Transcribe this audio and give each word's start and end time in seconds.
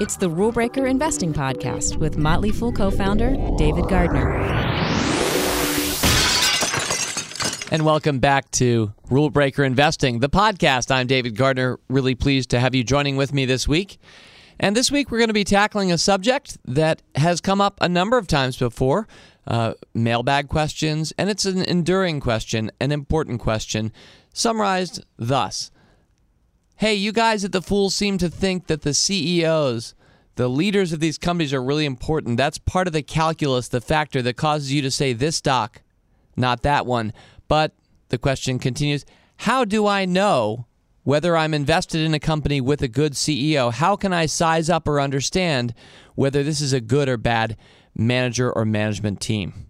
It's 0.00 0.16
the 0.16 0.30
Rule 0.30 0.52
Breaker 0.52 0.86
Investing 0.86 1.32
Podcast 1.32 1.96
with 1.96 2.16
Motley 2.16 2.52
Fool 2.52 2.72
co 2.72 2.90
founder 2.90 3.36
David 3.58 3.88
Gardner. 3.88 4.30
And 7.72 7.84
welcome 7.84 8.20
back 8.20 8.50
to 8.52 8.92
Rule 9.10 9.30
Breaker 9.30 9.64
Investing, 9.64 10.20
the 10.20 10.28
podcast. 10.28 10.90
I'm 10.90 11.06
David 11.06 11.36
Gardner. 11.36 11.80
Really 11.88 12.14
pleased 12.14 12.50
to 12.50 12.60
have 12.60 12.74
you 12.74 12.84
joining 12.84 13.16
with 13.16 13.32
me 13.32 13.44
this 13.44 13.66
week. 13.66 13.98
And 14.60 14.76
this 14.76 14.92
week 14.92 15.10
we're 15.10 15.18
going 15.18 15.28
to 15.28 15.34
be 15.34 15.44
tackling 15.44 15.90
a 15.90 15.98
subject 15.98 16.58
that 16.66 17.02
has 17.16 17.40
come 17.40 17.60
up 17.60 17.76
a 17.80 17.88
number 17.88 18.18
of 18.18 18.26
times 18.26 18.56
before 18.56 19.08
uh, 19.46 19.74
mailbag 19.94 20.48
questions, 20.48 21.12
and 21.18 21.28
it's 21.28 21.44
an 21.44 21.62
enduring 21.62 22.20
question, 22.20 22.70
an 22.80 22.92
important 22.92 23.40
question, 23.40 23.92
summarized 24.32 25.04
thus 25.16 25.72
Hey, 26.80 26.94
you 26.94 27.12
guys 27.12 27.44
at 27.44 27.52
The 27.52 27.60
Fool 27.60 27.90
seem 27.90 28.16
to 28.16 28.30
think 28.30 28.68
that 28.68 28.80
the 28.80 28.94
CEOs, 28.94 29.94
the 30.36 30.48
leaders 30.48 30.94
of 30.94 31.00
these 31.00 31.18
companies, 31.18 31.52
are 31.52 31.62
really 31.62 31.84
important. 31.84 32.38
That's 32.38 32.56
part 32.56 32.86
of 32.86 32.94
the 32.94 33.02
calculus, 33.02 33.68
the 33.68 33.82
factor 33.82 34.22
that 34.22 34.38
causes 34.38 34.72
you 34.72 34.80
to 34.80 34.90
say 34.90 35.12
this 35.12 35.36
stock, 35.36 35.82
not 36.38 36.62
that 36.62 36.86
one. 36.86 37.12
But 37.48 37.74
the 38.08 38.16
question 38.16 38.58
continues 38.58 39.04
How 39.36 39.66
do 39.66 39.86
I 39.86 40.06
know 40.06 40.64
whether 41.04 41.36
I'm 41.36 41.52
invested 41.52 42.00
in 42.00 42.14
a 42.14 42.18
company 42.18 42.62
with 42.62 42.80
a 42.80 42.88
good 42.88 43.12
CEO? 43.12 43.70
How 43.70 43.94
can 43.94 44.14
I 44.14 44.24
size 44.24 44.70
up 44.70 44.88
or 44.88 45.02
understand 45.02 45.74
whether 46.14 46.42
this 46.42 46.62
is 46.62 46.72
a 46.72 46.80
good 46.80 47.10
or 47.10 47.18
bad 47.18 47.58
manager 47.94 48.50
or 48.50 48.64
management 48.64 49.20
team? 49.20 49.66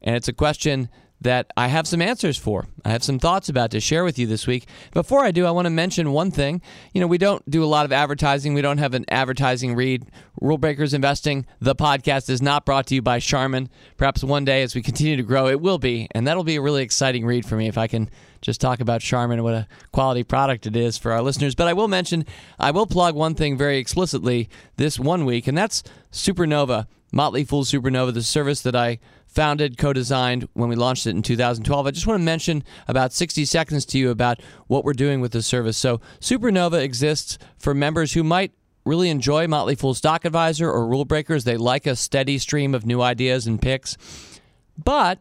And 0.00 0.14
it's 0.14 0.28
a 0.28 0.32
question 0.32 0.90
that 1.20 1.52
I 1.56 1.66
have 1.68 1.86
some 1.86 2.00
answers 2.00 2.36
for. 2.36 2.66
I 2.84 2.90
have 2.90 3.02
some 3.02 3.18
thoughts 3.18 3.48
about 3.48 3.72
to 3.72 3.80
share 3.80 4.04
with 4.04 4.18
you 4.18 4.26
this 4.26 4.46
week. 4.46 4.66
Before 4.92 5.24
I 5.24 5.32
do, 5.32 5.46
I 5.46 5.50
want 5.50 5.66
to 5.66 5.70
mention 5.70 6.12
one 6.12 6.30
thing. 6.30 6.62
You 6.92 7.00
know, 7.00 7.06
we 7.06 7.18
don't 7.18 7.48
do 7.50 7.64
a 7.64 7.66
lot 7.66 7.84
of 7.84 7.92
advertising. 7.92 8.54
We 8.54 8.62
don't 8.62 8.78
have 8.78 8.94
an 8.94 9.04
advertising 9.08 9.74
read. 9.74 10.06
Rule 10.40 10.58
Breakers 10.58 10.94
Investing, 10.94 11.46
the 11.60 11.74
podcast, 11.74 12.30
is 12.30 12.40
not 12.40 12.64
brought 12.64 12.86
to 12.88 12.94
you 12.94 13.02
by 13.02 13.18
Charmin. 13.18 13.68
Perhaps 13.96 14.22
one 14.22 14.44
day 14.44 14.62
as 14.62 14.74
we 14.74 14.82
continue 14.82 15.16
to 15.16 15.22
grow, 15.24 15.48
it 15.48 15.60
will 15.60 15.78
be. 15.78 16.08
And 16.12 16.26
that'll 16.26 16.44
be 16.44 16.56
a 16.56 16.62
really 16.62 16.82
exciting 16.82 17.26
read 17.26 17.44
for 17.44 17.56
me 17.56 17.66
if 17.66 17.76
I 17.76 17.88
can 17.88 18.08
just 18.40 18.60
talk 18.60 18.80
about 18.80 19.00
Charmin 19.00 19.38
and 19.38 19.44
what 19.44 19.54
a 19.54 19.66
quality 19.92 20.22
product 20.22 20.66
it 20.66 20.76
is 20.76 20.96
for 20.96 21.10
our 21.10 21.22
listeners. 21.22 21.56
But 21.56 21.66
I 21.66 21.72
will 21.72 21.88
mention, 21.88 22.24
I 22.60 22.70
will 22.70 22.86
plug 22.86 23.16
one 23.16 23.34
thing 23.34 23.56
very 23.56 23.78
explicitly 23.78 24.48
this 24.76 25.00
one 25.00 25.24
week, 25.24 25.48
and 25.48 25.58
that's 25.58 25.82
Supernova, 26.12 26.86
Motley 27.12 27.42
Fool 27.42 27.64
Supernova, 27.64 28.14
the 28.14 28.22
service 28.22 28.60
that 28.62 28.76
I 28.76 29.00
founded, 29.28 29.78
co 29.78 29.92
designed 29.92 30.48
when 30.54 30.68
we 30.68 30.76
launched 30.76 31.06
it 31.06 31.10
in 31.10 31.22
2012. 31.22 31.86
I 31.86 31.90
just 31.90 32.06
want 32.06 32.18
to 32.18 32.24
mention 32.24 32.64
about 32.88 33.12
60 33.12 33.44
seconds 33.44 33.86
to 33.86 33.98
you 33.98 34.10
about 34.10 34.40
what 34.66 34.84
we're 34.84 34.92
doing 34.94 35.20
with 35.20 35.32
the 35.32 35.42
service. 35.42 35.76
So, 35.76 36.00
Supernova 36.20 36.82
exists 36.82 37.38
for 37.58 37.74
members 37.74 38.14
who 38.14 38.24
might 38.24 38.52
really 38.84 39.10
enjoy 39.10 39.46
Motley 39.46 39.74
Fool 39.74 39.94
Stock 39.94 40.24
Advisor 40.24 40.70
or 40.70 40.86
Rule 40.86 41.04
Breakers. 41.04 41.44
They 41.44 41.56
like 41.56 41.86
a 41.86 41.94
steady 41.94 42.38
stream 42.38 42.74
of 42.74 42.86
new 42.86 43.02
ideas 43.02 43.46
and 43.46 43.60
picks. 43.60 43.96
But 44.82 45.20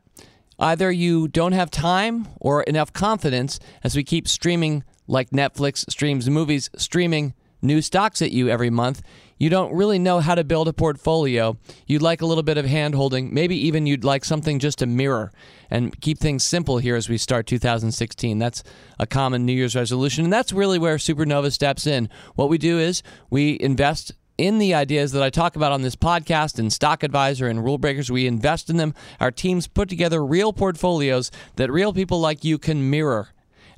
either 0.58 0.92
you 0.92 1.28
don't 1.28 1.52
have 1.52 1.70
time 1.70 2.28
or 2.40 2.64
enough 2.64 2.94
confidence 2.94 3.60
as 3.84 3.96
we 3.96 4.04
keep 4.04 4.28
streaming 4.28 4.84
like 5.06 5.32
Netflix 5.32 5.90
streams 5.90 6.30
movies, 6.30 6.70
streaming 6.78 7.34
new 7.62 7.82
stocks 7.82 8.22
at 8.22 8.32
you 8.32 8.50
every 8.50 8.70
month 8.70 9.02
you 9.38 9.50
don't 9.50 9.74
really 9.74 10.00
know 10.00 10.20
how 10.20 10.36
to 10.36 10.44
build 10.44 10.68
a 10.68 10.74
portfolio, 10.74 11.58
you'd 11.86 12.02
like 12.02 12.22
a 12.22 12.26
little 12.26 12.44
bit 12.44 12.58
of 12.58 12.66
hand 12.66 12.96
holding, 12.96 13.34
maybe 13.34 13.56
even 13.56 13.86
you'd 13.86 14.04
like 14.04 14.26
something 14.26 14.60
just 14.60 14.80
to 14.80 14.86
mirror 14.86 15.32
and 15.70 16.00
keep 16.02 16.18
things 16.18 16.44
simple 16.44 16.78
here 16.78 16.96
as 16.96 17.10
we 17.10 17.18
start 17.18 17.48
2016. 17.48 18.40
That's 18.40 18.64
a 19.00 19.06
common 19.06 19.46
New 19.46 19.54
Year's 19.54 19.76
resolution. 19.76 20.24
And 20.24 20.34
that's 20.34 20.54
really 20.54 20.80
where 20.80 20.98
Supernova 20.98 21.52
steps 21.52 21.86
in. 21.86 22.10
What 22.36 22.50
we 22.50 22.58
do 22.58 22.80
is 22.80 23.04
we 23.30 23.60
invest 23.60 24.14
in 24.38 24.60
the 24.60 24.74
ideas 24.74 25.12
that 25.14 25.24
I 25.24 25.30
talk 25.30 25.56
about 25.56 25.72
on 25.72 25.82
this 25.82 25.96
podcast 25.96 26.60
and 26.60 26.72
Stock 26.72 27.04
Advisor 27.04 27.48
and 27.48 27.64
Rule 27.64 27.78
Breakers. 27.78 28.12
We 28.12 28.28
invest 28.28 28.70
in 28.70 28.78
them. 28.78 28.94
Our 29.20 29.32
teams 29.32 29.68
put 29.68 29.90
together 29.90 30.24
real 30.24 30.54
portfolios 30.54 31.32
that 31.56 31.72
real 31.72 31.92
people 31.92 32.20
like 32.20 32.44
you 32.44 32.58
can 32.58 32.90
mirror 32.90 33.30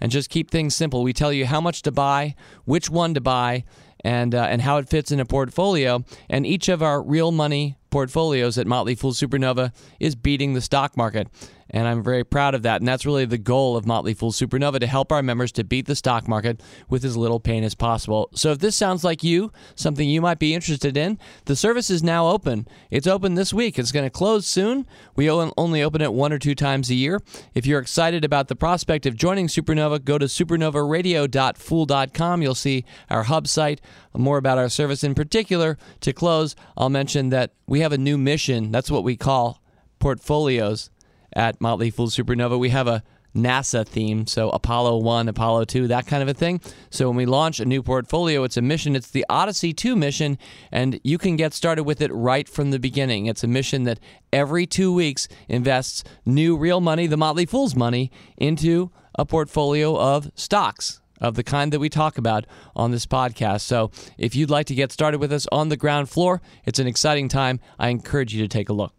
and 0.01 0.11
just 0.11 0.29
keep 0.29 0.49
things 0.49 0.75
simple. 0.75 1.03
We 1.03 1.13
tell 1.13 1.33
you 1.33 1.45
how 1.45 1.61
much 1.61 1.81
to 1.83 1.91
buy, 1.91 2.35
which 2.65 2.89
one 2.89 3.13
to 3.13 3.21
buy, 3.21 3.63
and 4.03 4.33
uh, 4.33 4.43
and 4.43 4.61
how 4.61 4.77
it 4.77 4.89
fits 4.89 5.11
in 5.11 5.19
a 5.19 5.25
portfolio. 5.25 6.03
And 6.29 6.45
each 6.45 6.69
of 6.69 6.81
our 6.81 7.01
real 7.01 7.31
money 7.31 7.77
portfolios 7.89 8.57
at 8.57 8.67
Motley 8.67 8.95
Fool 8.95 9.13
Supernova 9.13 9.73
is 9.99 10.15
beating 10.15 10.53
the 10.53 10.61
stock 10.61 10.95
market. 10.95 11.27
And 11.71 11.87
I'm 11.87 12.03
very 12.03 12.23
proud 12.23 12.55
of 12.55 12.63
that. 12.63 12.81
And 12.81 12.87
that's 12.87 13.05
really 13.05 13.25
the 13.25 13.37
goal 13.37 13.77
of 13.77 13.85
Motley 13.85 14.13
Fool 14.13 14.31
Supernova 14.31 14.79
to 14.79 14.87
help 14.87 15.11
our 15.11 15.21
members 15.21 15.51
to 15.53 15.63
beat 15.63 15.85
the 15.85 15.95
stock 15.95 16.27
market 16.27 16.61
with 16.89 17.05
as 17.05 17.15
little 17.15 17.39
pain 17.39 17.63
as 17.63 17.75
possible. 17.75 18.29
So 18.33 18.51
if 18.51 18.59
this 18.59 18.75
sounds 18.75 19.03
like 19.03 19.23
you, 19.23 19.51
something 19.75 20.09
you 20.09 20.21
might 20.21 20.39
be 20.39 20.55
interested 20.55 20.97
in, 20.97 21.19
the 21.45 21.55
service 21.55 21.89
is 21.89 22.01
now 22.01 22.27
open. 22.27 22.67
It's 22.89 23.07
open 23.07 23.35
this 23.35 23.53
week. 23.53 23.77
It's 23.77 23.91
going 23.91 24.05
to 24.05 24.09
close 24.09 24.47
soon. 24.47 24.87
We 25.15 25.29
only 25.29 25.83
open 25.83 26.01
it 26.01 26.13
one 26.13 26.33
or 26.33 26.39
two 26.39 26.55
times 26.55 26.89
a 26.89 26.95
year. 26.95 27.21
If 27.53 27.65
you're 27.65 27.79
excited 27.79 28.25
about 28.25 28.47
the 28.47 28.55
prospect 28.55 29.05
of 29.05 29.15
joining 29.15 29.47
Supernova, 29.47 30.03
go 30.03 30.17
to 30.17 30.25
supernovaradio.fool.com. 30.25 32.41
You'll 32.41 32.55
see 32.55 32.85
our 33.09 33.23
hub 33.23 33.47
site, 33.47 33.81
more 34.13 34.37
about 34.37 34.57
our 34.57 34.69
service 34.69 35.03
in 35.03 35.13
particular. 35.13 35.77
To 36.01 36.13
close, 36.13 36.55
I'll 36.75 36.89
mention 36.89 37.29
that 37.29 37.51
we 37.67 37.81
have 37.81 37.91
a 37.91 37.97
new 37.97 38.17
mission. 38.17 38.71
That's 38.71 38.89
what 38.89 39.03
we 39.03 39.15
call 39.15 39.61
portfolios 39.99 40.89
at 41.33 41.59
Motley 41.61 41.89
Fool 41.89 42.07
Supernova. 42.07 42.57
We 42.59 42.69
have 42.69 42.87
a 42.87 43.03
NASA 43.35 43.85
theme, 43.85 44.25
so 44.25 44.49
Apollo 44.49 44.97
1, 44.97 45.29
Apollo 45.29 45.65
2, 45.65 45.87
that 45.87 46.07
kind 46.07 46.23
of 46.23 46.29
a 46.29 46.33
thing. 46.33 46.59
So 46.89 47.07
when 47.07 47.17
we 47.17 47.25
launch 47.25 47.59
a 47.59 47.65
new 47.65 47.83
portfolio, 47.83 48.43
it's 48.43 48.57
a 48.57 48.61
mission. 48.61 48.95
It's 48.95 49.11
the 49.11 49.25
Odyssey 49.29 49.73
2 49.73 49.95
mission, 49.95 50.37
and 50.71 50.99
you 51.03 51.17
can 51.17 51.35
get 51.35 51.53
started 51.53 51.83
with 51.83 52.01
it 52.01 52.11
right 52.11 52.49
from 52.49 52.71
the 52.71 52.79
beginning. 52.79 53.27
It's 53.27 53.43
a 53.43 53.47
mission 53.47 53.83
that 53.83 53.99
every 54.33 54.65
two 54.65 54.93
weeks 54.93 55.27
invests 55.47 56.03
new 56.25 56.57
real 56.57 56.81
money, 56.81 57.07
the 57.07 57.17
Motley 57.17 57.45
Fool's 57.45 57.75
money, 57.75 58.11
into 58.37 58.91
a 59.15 59.25
portfolio 59.25 59.97
of 59.97 60.31
stocks 60.35 61.01
of 61.21 61.35
the 61.35 61.43
kind 61.43 61.73
that 61.73 61.79
we 61.79 61.89
talk 61.89 62.17
about 62.17 62.45
on 62.75 62.91
this 62.91 63.05
podcast. 63.05 63.61
So 63.61 63.91
if 64.17 64.35
you'd 64.35 64.49
like 64.49 64.67
to 64.67 64.75
get 64.75 64.91
started 64.91 65.19
with 65.19 65.33
us 65.33 65.45
on 65.51 65.69
the 65.69 65.77
ground 65.77 66.09
floor, 66.09 66.41
it's 66.65 66.79
an 66.79 66.87
exciting 66.87 67.27
time. 67.27 67.59
I 67.77 67.89
encourage 67.89 68.33
you 68.33 68.41
to 68.41 68.47
take 68.47 68.69
a 68.69 68.73
look. 68.73 68.93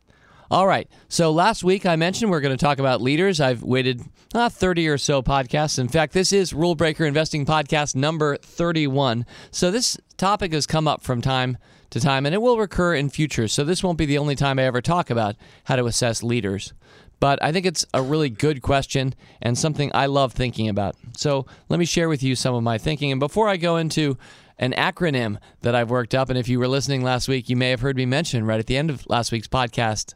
All 0.50 0.66
right. 0.66 0.90
So 1.08 1.30
last 1.30 1.62
week 1.62 1.86
I 1.86 1.94
mentioned 1.94 2.28
we're 2.28 2.40
going 2.40 2.56
to 2.56 2.64
talk 2.64 2.80
about 2.80 3.00
leaders. 3.00 3.40
I've 3.40 3.62
waited 3.62 4.02
uh, 4.34 4.48
30 4.48 4.88
or 4.88 4.98
so 4.98 5.22
podcasts. 5.22 5.78
In 5.78 5.86
fact, 5.86 6.12
this 6.12 6.32
is 6.32 6.52
Rule 6.52 6.74
Breaker 6.74 7.04
Investing 7.04 7.46
Podcast 7.46 7.94
number 7.94 8.36
31. 8.38 9.26
So 9.52 9.70
this 9.70 9.96
topic 10.16 10.52
has 10.52 10.66
come 10.66 10.88
up 10.88 11.02
from 11.02 11.20
time 11.22 11.56
to 11.90 12.00
time 12.00 12.26
and 12.26 12.34
it 12.34 12.42
will 12.42 12.58
recur 12.58 12.96
in 12.96 13.10
future. 13.10 13.46
So 13.46 13.62
this 13.62 13.84
won't 13.84 13.96
be 13.96 14.06
the 14.06 14.18
only 14.18 14.34
time 14.34 14.58
I 14.58 14.64
ever 14.64 14.80
talk 14.80 15.08
about 15.08 15.36
how 15.64 15.76
to 15.76 15.86
assess 15.86 16.20
leaders. 16.20 16.72
But 17.20 17.40
I 17.40 17.52
think 17.52 17.64
it's 17.64 17.86
a 17.94 18.02
really 18.02 18.28
good 18.28 18.60
question 18.60 19.14
and 19.40 19.56
something 19.56 19.92
I 19.94 20.06
love 20.06 20.32
thinking 20.32 20.68
about. 20.68 20.96
So 21.16 21.46
let 21.68 21.78
me 21.78 21.86
share 21.86 22.08
with 22.08 22.24
you 22.24 22.34
some 22.34 22.56
of 22.56 22.64
my 22.64 22.76
thinking. 22.76 23.12
And 23.12 23.20
before 23.20 23.48
I 23.48 23.56
go 23.56 23.76
into 23.76 24.18
an 24.58 24.72
acronym 24.72 25.38
that 25.60 25.76
I've 25.76 25.90
worked 25.90 26.14
up, 26.14 26.28
and 26.28 26.36
if 26.36 26.48
you 26.48 26.58
were 26.58 26.66
listening 26.66 27.04
last 27.04 27.28
week, 27.28 27.48
you 27.48 27.56
may 27.56 27.70
have 27.70 27.82
heard 27.82 27.96
me 27.96 28.04
mention 28.04 28.44
right 28.44 28.58
at 28.58 28.66
the 28.66 28.76
end 28.76 28.90
of 28.90 29.08
last 29.08 29.30
week's 29.30 29.46
podcast 29.46 30.14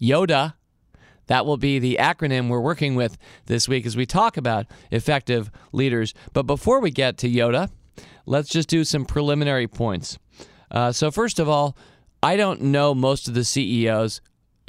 YODA. 0.00 0.54
That 1.26 1.44
will 1.44 1.56
be 1.56 1.78
the 1.78 1.98
acronym 2.00 2.48
we're 2.48 2.60
working 2.60 2.94
with 2.94 3.18
this 3.46 3.68
week 3.68 3.84
as 3.84 3.96
we 3.96 4.06
talk 4.06 4.36
about 4.36 4.66
effective 4.90 5.50
leaders. 5.72 6.14
But 6.32 6.44
before 6.44 6.80
we 6.80 6.90
get 6.90 7.18
to 7.18 7.28
YODA, 7.28 7.70
let's 8.26 8.48
just 8.48 8.68
do 8.68 8.84
some 8.84 9.04
preliminary 9.04 9.66
points. 9.66 10.18
Uh, 10.70 10.92
so, 10.92 11.10
first 11.10 11.38
of 11.38 11.48
all, 11.48 11.76
I 12.22 12.36
don't 12.36 12.60
know 12.60 12.94
most 12.94 13.28
of 13.28 13.34
the 13.34 13.44
CEOs 13.44 14.20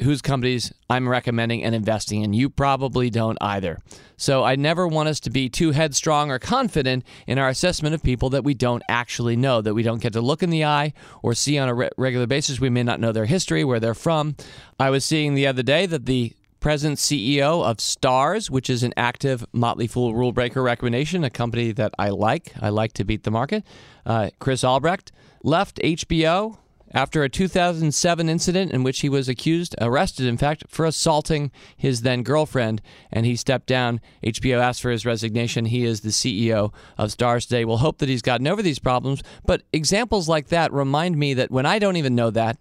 whose 0.01 0.21
companies 0.21 0.71
I'm 0.89 1.07
recommending 1.07 1.63
and 1.63 1.73
investing 1.73 2.21
in. 2.21 2.33
You 2.33 2.49
probably 2.49 3.09
don't 3.09 3.37
either. 3.41 3.79
So 4.15 4.43
I 4.43 4.55
never 4.55 4.87
want 4.87 5.09
us 5.09 5.19
to 5.21 5.29
be 5.29 5.49
too 5.49 5.71
headstrong 5.71 6.31
or 6.31 6.39
confident 6.39 7.03
in 7.25 7.37
our 7.37 7.49
assessment 7.49 7.95
of 7.95 8.03
people 8.03 8.29
that 8.31 8.43
we 8.43 8.53
don't 8.53 8.83
actually 8.89 9.35
know, 9.35 9.61
that 9.61 9.73
we 9.73 9.83
don't 9.83 10.01
get 10.01 10.13
to 10.13 10.21
look 10.21 10.43
in 10.43 10.49
the 10.49 10.65
eye 10.65 10.93
or 11.21 11.33
see 11.33 11.57
on 11.57 11.69
a 11.69 11.73
re- 11.73 11.89
regular 11.97 12.27
basis. 12.27 12.59
We 12.59 12.69
may 12.69 12.83
not 12.83 12.99
know 12.99 13.11
their 13.11 13.25
history, 13.25 13.63
where 13.63 13.79
they're 13.79 13.93
from. 13.93 14.35
I 14.79 14.89
was 14.89 15.03
seeing 15.03 15.33
the 15.33 15.47
other 15.47 15.63
day 15.63 15.85
that 15.87 16.05
the 16.05 16.33
present 16.59 16.97
CEO 16.97 17.63
of 17.63 17.77
Starz, 17.77 18.49
which 18.49 18.69
is 18.69 18.83
an 18.83 18.93
active 18.97 19.45
Motley 19.53 19.87
Fool 19.87 20.15
rule 20.15 20.31
breaker 20.31 20.61
recommendation, 20.63 21.23
a 21.23 21.29
company 21.29 21.71
that 21.71 21.93
I 21.97 22.09
like. 22.09 22.53
I 22.59 22.69
like 22.69 22.93
to 22.93 23.03
beat 23.05 23.23
the 23.23 23.31
market. 23.31 23.63
Uh, 24.05 24.29
Chris 24.39 24.63
Albrecht 24.63 25.11
left 25.43 25.77
HBO 25.77 26.57
after 26.93 27.23
a 27.23 27.29
2007 27.29 28.29
incident 28.29 28.71
in 28.71 28.83
which 28.83 29.01
he 29.01 29.09
was 29.09 29.27
accused, 29.27 29.75
arrested, 29.81 30.25
in 30.25 30.37
fact, 30.37 30.63
for 30.67 30.85
assaulting 30.85 31.51
his 31.75 32.01
then 32.01 32.23
girlfriend, 32.23 32.81
and 33.11 33.25
he 33.25 33.35
stepped 33.35 33.67
down. 33.67 33.99
HBO 34.23 34.59
asked 34.59 34.81
for 34.81 34.91
his 34.91 35.05
resignation. 35.05 35.65
He 35.65 35.83
is 35.83 36.01
the 36.01 36.09
CEO 36.09 36.73
of 36.97 37.09
Starz 37.09 37.43
today. 37.43 37.65
We'll 37.65 37.77
hope 37.77 37.97
that 37.99 38.09
he's 38.09 38.21
gotten 38.21 38.47
over 38.47 38.61
these 38.61 38.79
problems. 38.79 39.21
But 39.45 39.63
examples 39.73 40.29
like 40.29 40.47
that 40.47 40.71
remind 40.71 41.17
me 41.17 41.33
that 41.33 41.51
when 41.51 41.65
I 41.65 41.79
don't 41.79 41.97
even 41.97 42.15
know 42.15 42.29
that, 42.31 42.57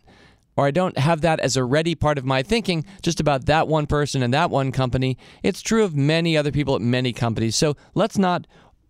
or 0.56 0.66
I 0.66 0.70
don't 0.70 0.96
have 0.98 1.20
that 1.20 1.38
as 1.40 1.56
a 1.56 1.64
ready 1.64 1.94
part 1.94 2.18
of 2.18 2.24
my 2.24 2.42
thinking 2.42 2.84
just 3.02 3.20
about 3.20 3.46
that 3.46 3.68
one 3.68 3.86
person 3.86 4.22
and 4.22 4.32
that 4.32 4.50
one 4.50 4.72
company, 4.72 5.18
it's 5.42 5.60
true 5.60 5.84
of 5.84 5.94
many 5.94 6.36
other 6.36 6.50
people 6.50 6.74
at 6.74 6.80
many 6.80 7.12
companies. 7.12 7.56
So 7.56 7.76
let's 7.94 8.16
not 8.16 8.46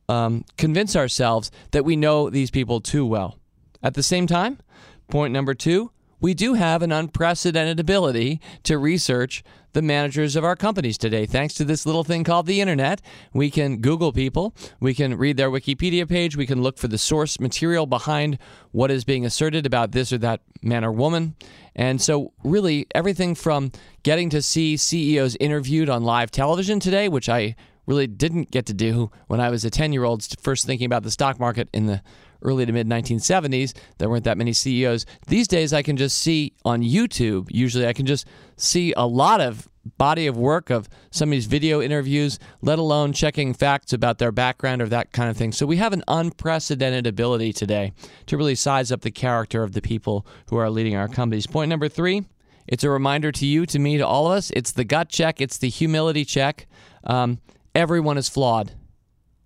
um, 0.09 0.45
convince 0.57 0.95
ourselves 0.95 1.51
that 1.73 1.85
we 1.85 1.97
know 1.97 2.31
these 2.31 2.51
people 2.51 2.81
too 2.81 3.05
well. 3.05 3.39
At 3.83 3.95
the 3.95 4.03
same 4.03 4.27
time, 4.27 4.59
point 5.09 5.33
number 5.33 5.55
two, 5.55 5.91
we 6.21 6.35
do 6.35 6.55
have 6.55 6.83
an 6.83 6.93
unprecedented 6.93 7.79
ability 7.79 8.41
to 8.63 8.79
research 8.79 9.45
the 9.75 9.83
managers 9.83 10.37
of 10.37 10.45
our 10.45 10.57
companies 10.57 10.97
today. 10.97 11.27
Thanks 11.27 11.53
to 11.55 11.65
this 11.65 11.85
little 11.85 12.05
thing 12.05 12.25
called 12.25 12.47
the 12.47 12.63
internet, 12.63 13.03
we 13.35 13.51
can 13.51 13.83
Google 13.83 14.11
people, 14.11 14.55
we 14.81 14.95
can 14.95 15.19
read 15.19 15.37
their 15.37 15.51
Wikipedia 15.51 16.09
page, 16.09 16.35
we 16.35 16.47
can 16.47 16.63
look 16.63 16.79
for 16.79 16.89
the 16.89 16.97
source 16.97 17.39
material 17.39 17.85
behind 17.85 18.39
what 18.73 18.91
is 18.91 19.05
being 19.05 19.27
asserted 19.27 19.67
about 19.67 19.93
this 19.93 20.15
or 20.15 20.19
that 20.19 20.41
man 20.63 20.83
or 20.83 20.93
woman. 20.93 21.37
And 21.75 22.01
so, 22.01 22.33
really, 22.43 22.87
everything 22.95 23.35
from 23.35 23.71
getting 24.03 24.31
to 24.31 24.41
see 24.41 24.79
CEOs 24.79 25.37
interviewed 25.39 25.91
on 25.91 26.05
live 26.05 26.31
television 26.31 26.81
today, 26.81 27.11
which 27.11 27.29
I 27.29 27.55
really 27.85 28.07
didn't 28.07 28.51
get 28.51 28.65
to 28.67 28.75
do 28.75 29.11
when 29.27 29.41
I 29.41 29.51
was 29.51 29.65
a 29.65 29.71
10 29.71 29.93
year 29.93 30.05
old 30.05 30.27
first 30.41 30.67
thinking 30.67 30.87
about 30.87 31.03
the 31.03 31.11
stock 31.11 31.39
market 31.39 31.69
in 31.75 31.85
the 31.85 32.03
early 32.43 32.67
to 32.67 32.73
mid 32.73 32.89
1970s. 32.89 33.77
There 33.99 34.09
weren't 34.09 34.25
that 34.25 34.39
many 34.39 34.53
CEOs. 34.53 35.07
These 35.27 35.49
days, 35.49 35.73
I 35.73 35.83
can 35.83 35.97
just 35.97 36.19
see 36.19 36.53
on 36.65 36.83
YouTube, 36.83 37.49
usually, 37.51 37.87
I 37.87 37.93
can 37.93 38.07
just 38.07 38.27
see 38.57 38.93
a 38.97 39.07
lot 39.07 39.41
of 39.41 39.69
body 39.99 40.27
of 40.27 40.37
work 40.37 40.71
of 40.71 40.89
somebody's 41.11 41.47
video 41.47 41.81
interviews, 41.81 42.39
let 42.61 42.79
alone 42.79 43.13
checking 43.13 43.55
facts 43.55 43.93
about 43.93 44.19
their 44.19 44.33
background 44.33 44.83
or 44.83 44.89
that 44.89 45.13
kind 45.13 45.31
of 45.31 45.37
thing. 45.37 45.53
So 45.53 45.67
we 45.67 45.77
have 45.77 45.93
an 45.93 46.03
unprecedented 46.09 47.07
ability 47.07 47.53
today 47.53 47.93
to 48.27 48.37
really 48.37 48.55
size 48.55 48.91
up 48.91 49.03
the 49.03 49.11
character 49.11 49.63
of 49.63 49.73
the 49.73 49.83
people 49.83 50.27
who 50.49 50.57
are 50.57 50.71
leading 50.71 50.97
our 50.97 51.09
companies. 51.09 51.47
Point 51.47 51.69
number 51.69 51.89
three. 51.89 52.25
It's 52.67 52.83
a 52.83 52.91
reminder 52.91 53.31
to 53.31 53.47
you, 53.47 53.65
to 53.67 53.79
me, 53.79 53.97
to 53.97 54.07
all 54.07 54.27
of 54.27 54.33
us. 54.33 54.51
It's 54.51 54.73
the 54.73 54.85
gut 54.85 55.09
check. 55.09 55.41
It's 55.41 55.57
the 55.57 55.69
humility 55.69 56.25
check. 56.25 56.67
Um, 57.05 57.39
everyone 57.77 58.19
is 58.19 58.29
flawed. 58.29 58.73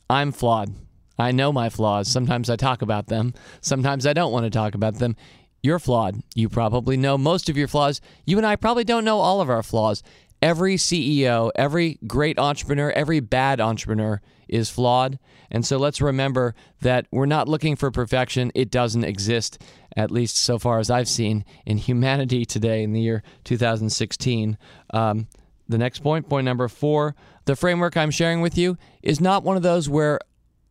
I'm 0.08 0.32
flawed. 0.32 0.72
I 1.20 1.32
know 1.32 1.52
my 1.52 1.68
flaws. 1.68 2.08
Sometimes 2.08 2.48
I 2.48 2.56
talk 2.56 2.82
about 2.82 3.06
them. 3.06 3.34
Sometimes 3.60 4.06
I 4.06 4.12
don't 4.12 4.32
want 4.32 4.44
to 4.44 4.50
talk 4.50 4.74
about 4.74 4.98
them. 4.98 5.16
You're 5.62 5.78
flawed. 5.78 6.22
You 6.34 6.48
probably 6.48 6.96
know 6.96 7.18
most 7.18 7.48
of 7.48 7.56
your 7.56 7.68
flaws. 7.68 8.00
You 8.24 8.38
and 8.38 8.46
I 8.46 8.56
probably 8.56 8.84
don't 8.84 9.04
know 9.04 9.20
all 9.20 9.40
of 9.40 9.50
our 9.50 9.62
flaws. 9.62 10.02
Every 10.40 10.76
CEO, 10.76 11.50
every 11.54 11.98
great 12.06 12.38
entrepreneur, 12.38 12.90
every 12.92 13.20
bad 13.20 13.60
entrepreneur 13.60 14.22
is 14.48 14.70
flawed. 14.70 15.18
And 15.50 15.66
so 15.66 15.76
let's 15.76 16.00
remember 16.00 16.54
that 16.80 17.06
we're 17.10 17.26
not 17.26 17.48
looking 17.48 17.76
for 17.76 17.90
perfection. 17.90 18.50
It 18.54 18.70
doesn't 18.70 19.04
exist, 19.04 19.62
at 19.96 20.10
least 20.10 20.36
so 20.36 20.58
far 20.58 20.78
as 20.78 20.90
I've 20.90 21.08
seen 21.08 21.44
in 21.66 21.76
humanity 21.76 22.46
today 22.46 22.82
in 22.82 22.92
the 22.92 23.00
year 23.00 23.22
2016. 23.44 24.56
Um, 24.94 25.28
the 25.68 25.78
next 25.78 26.00
point, 26.00 26.28
point 26.28 26.46
number 26.46 26.68
four, 26.68 27.14
the 27.44 27.54
framework 27.54 27.96
I'm 27.96 28.10
sharing 28.10 28.40
with 28.40 28.56
you 28.56 28.78
is 29.02 29.20
not 29.20 29.44
one 29.44 29.56
of 29.56 29.62
those 29.62 29.88
where 29.88 30.18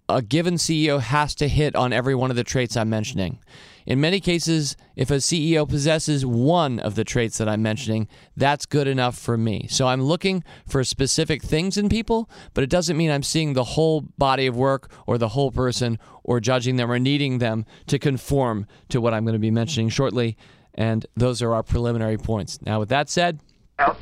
a 0.09 0.21
given 0.21 0.55
CEO 0.55 0.99
has 0.99 1.35
to 1.35 1.47
hit 1.47 1.75
on 1.75 1.93
every 1.93 2.15
one 2.15 2.29
of 2.29 2.35
the 2.35 2.43
traits 2.43 2.75
I'm 2.75 2.89
mentioning. 2.89 3.39
In 3.85 4.01
many 4.01 4.19
cases, 4.19 4.75
if 4.95 5.09
a 5.09 5.15
CEO 5.15 5.67
possesses 5.67 6.25
one 6.25 6.79
of 6.79 6.95
the 6.95 7.03
traits 7.03 7.37
that 7.37 7.47
I'm 7.47 7.61
mentioning, 7.61 8.07
that's 8.35 8.65
good 8.65 8.87
enough 8.87 9.17
for 9.17 9.37
me. 9.37 9.67
So 9.69 9.87
I'm 9.87 10.01
looking 10.01 10.43
for 10.67 10.83
specific 10.83 11.41
things 11.41 11.77
in 11.77 11.89
people, 11.89 12.29
but 12.53 12.63
it 12.63 12.69
doesn't 12.69 12.97
mean 12.97 13.09
I'm 13.09 13.23
seeing 13.23 13.53
the 13.53 13.63
whole 13.63 14.01
body 14.01 14.47
of 14.47 14.55
work 14.55 14.91
or 15.07 15.17
the 15.17 15.29
whole 15.29 15.51
person 15.51 15.97
or 16.23 16.39
judging 16.39 16.75
them 16.75 16.91
or 16.91 16.99
needing 16.99 17.37
them 17.37 17.65
to 17.87 17.97
conform 17.97 18.67
to 18.89 19.01
what 19.01 19.13
I'm 19.13 19.23
going 19.23 19.33
to 19.33 19.39
be 19.39 19.51
mentioning 19.51 19.89
shortly. 19.89 20.37
And 20.75 21.05
those 21.15 21.41
are 21.41 21.53
our 21.53 21.63
preliminary 21.63 22.17
points. 22.17 22.61
Now, 22.61 22.79
with 22.79 22.89
that 22.89 23.09
said, 23.09 23.39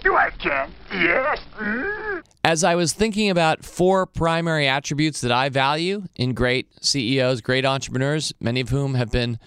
you 0.04 0.16
I 0.16 0.32
can. 0.32 0.72
Yes. 0.92 1.40
Mm. 1.58 2.07
As 2.48 2.64
I 2.64 2.76
was 2.76 2.94
thinking 2.94 3.30
about 3.30 3.66
four 3.66 4.06
primary 4.06 4.70
attributes 4.70 5.20
that 5.20 5.34
I 5.34 5.50
value 5.50 6.04
in 6.16 6.34
great 6.34 6.70
CEOs, 6.82 7.42
great 7.42 7.66
entrepreneurs, 7.66 8.32
many 8.40 8.62
of 8.62 8.70
whom 8.70 8.94
have 8.94 9.12
been 9.12 9.38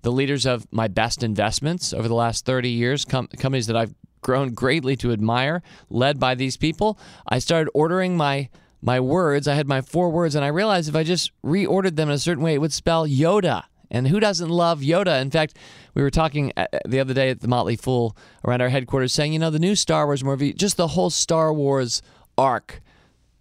the 0.00 0.10
leaders 0.10 0.46
of 0.46 0.66
my 0.72 0.88
best 0.88 1.22
investments 1.22 1.92
over 1.92 2.08
the 2.08 2.14
last 2.14 2.46
30 2.46 2.70
years, 2.70 3.04
com- 3.04 3.26
companies 3.26 3.66
that 3.66 3.76
I've 3.76 3.94
grown 4.22 4.54
greatly 4.54 4.96
to 4.96 5.12
admire, 5.12 5.62
led 5.90 6.18
by 6.18 6.34
these 6.34 6.56
people, 6.56 6.98
I 7.28 7.40
started 7.40 7.70
ordering 7.74 8.16
my 8.16 8.48
my 8.80 9.00
words. 9.00 9.46
I 9.46 9.54
had 9.54 9.68
my 9.68 9.82
four 9.82 10.08
words, 10.08 10.34
and 10.34 10.42
I 10.42 10.48
realized 10.48 10.88
if 10.88 10.96
I 10.96 11.02
just 11.02 11.32
reordered 11.44 11.96
them 11.96 12.08
in 12.08 12.14
a 12.14 12.18
certain 12.18 12.42
way, 12.42 12.54
it 12.54 12.62
would 12.62 12.72
spell 12.72 13.06
Yoda. 13.06 13.64
And 13.90 14.08
who 14.08 14.18
doesn't 14.18 14.48
love 14.48 14.80
Yoda? 14.80 15.20
In 15.20 15.30
fact, 15.30 15.58
we 15.92 16.02
were 16.02 16.10
talking 16.10 16.52
uh, 16.56 16.66
the 16.86 17.00
other 17.00 17.12
day 17.12 17.28
at 17.28 17.40
the 17.40 17.48
Motley 17.48 17.76
Fool 17.76 18.16
around 18.46 18.62
our 18.62 18.70
headquarters 18.70 19.12
saying, 19.12 19.34
you 19.34 19.38
know, 19.38 19.50
the 19.50 19.58
new 19.58 19.74
Star 19.74 20.06
Wars 20.06 20.24
movie, 20.24 20.54
just 20.54 20.78
the 20.78 20.88
whole 20.88 21.10
Star 21.10 21.52
Wars 21.52 22.00
arc, 22.38 22.80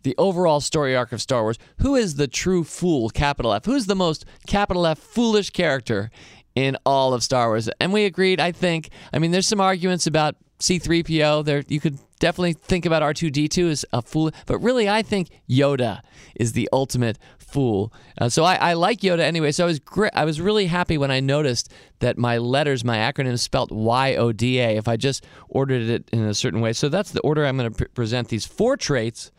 the 0.04 0.16
overall 0.18 0.60
story 0.62 0.96
arc 0.96 1.12
of 1.12 1.22
Star 1.22 1.44
Wars, 1.44 1.58
who 1.80 1.96
is 1.96 2.16
the 2.16 2.28
true 2.28 2.64
fool, 2.64 3.10
capital 3.10 3.54
F? 3.54 3.66
Who's 3.66 3.88
the 3.88 3.96
most 3.96 4.26
capital 4.48 4.86
F 4.86 5.00
foolish 5.00 5.50
character 5.50 6.12
in 6.56 6.78
all 6.86 7.14
of 7.14 7.24
Star 7.24 7.48
Wars? 7.50 7.70
And 7.80 7.92
we 7.92 8.06
agreed, 8.06 8.40
I 8.40 8.52
think. 8.52 8.90
I 9.12 9.20
mean, 9.20 9.32
there's 9.32 9.48
some 9.48 9.62
arguments 9.62 10.08
about 10.08 10.36
C3PO. 10.60 11.46
There, 11.46 11.64
you 11.68 11.80
could 11.80 12.00
definitely 12.20 12.54
think 12.54 12.86
about 12.86 13.02
R2D2 13.02 13.70
as 13.72 13.86
a 13.92 14.02
fool, 14.02 14.32
but 14.46 14.60
really, 14.60 14.88
I 14.88 15.02
think 15.02 15.30
Yoda 15.50 16.02
is 16.36 16.54
the 16.54 16.70
ultimate 16.72 17.18
fool. 17.56 17.94
Uh, 18.20 18.28
so 18.28 18.44
I, 18.44 18.56
I, 18.56 18.74
like 18.74 19.00
Yoda 19.00 19.22
anyway. 19.22 19.54
So 19.54 19.64
I 19.64 19.68
was 19.68 19.80
gr- 19.80 20.08
I 20.14 20.26
was 20.26 20.42
really 20.42 20.66
happy 20.66 20.98
when 20.98 21.10
I 21.10 21.22
noticed 21.22 21.72
that 22.00 22.18
my 22.18 22.38
letters, 22.38 22.84
my 22.84 22.98
acronym, 22.98 23.32
is 23.32 23.42
spelt 23.42 23.72
Y 23.72 24.16
O 24.18 24.34
D 24.34 24.60
A. 24.60 24.76
If 24.76 24.90
I 24.90 24.98
just 24.98 25.26
ordered 25.48 25.84
it 25.84 26.10
in 26.12 26.20
a 26.26 26.34
certain 26.34 26.60
way, 26.60 26.74
so 26.74 26.90
that's 26.90 27.12
the 27.12 27.22
order 27.22 27.46
I'm 27.46 27.56
going 27.56 27.74
to 27.74 27.86
present 27.90 28.28
these 28.28 28.46
four 28.46 28.76
traits 28.76 29.32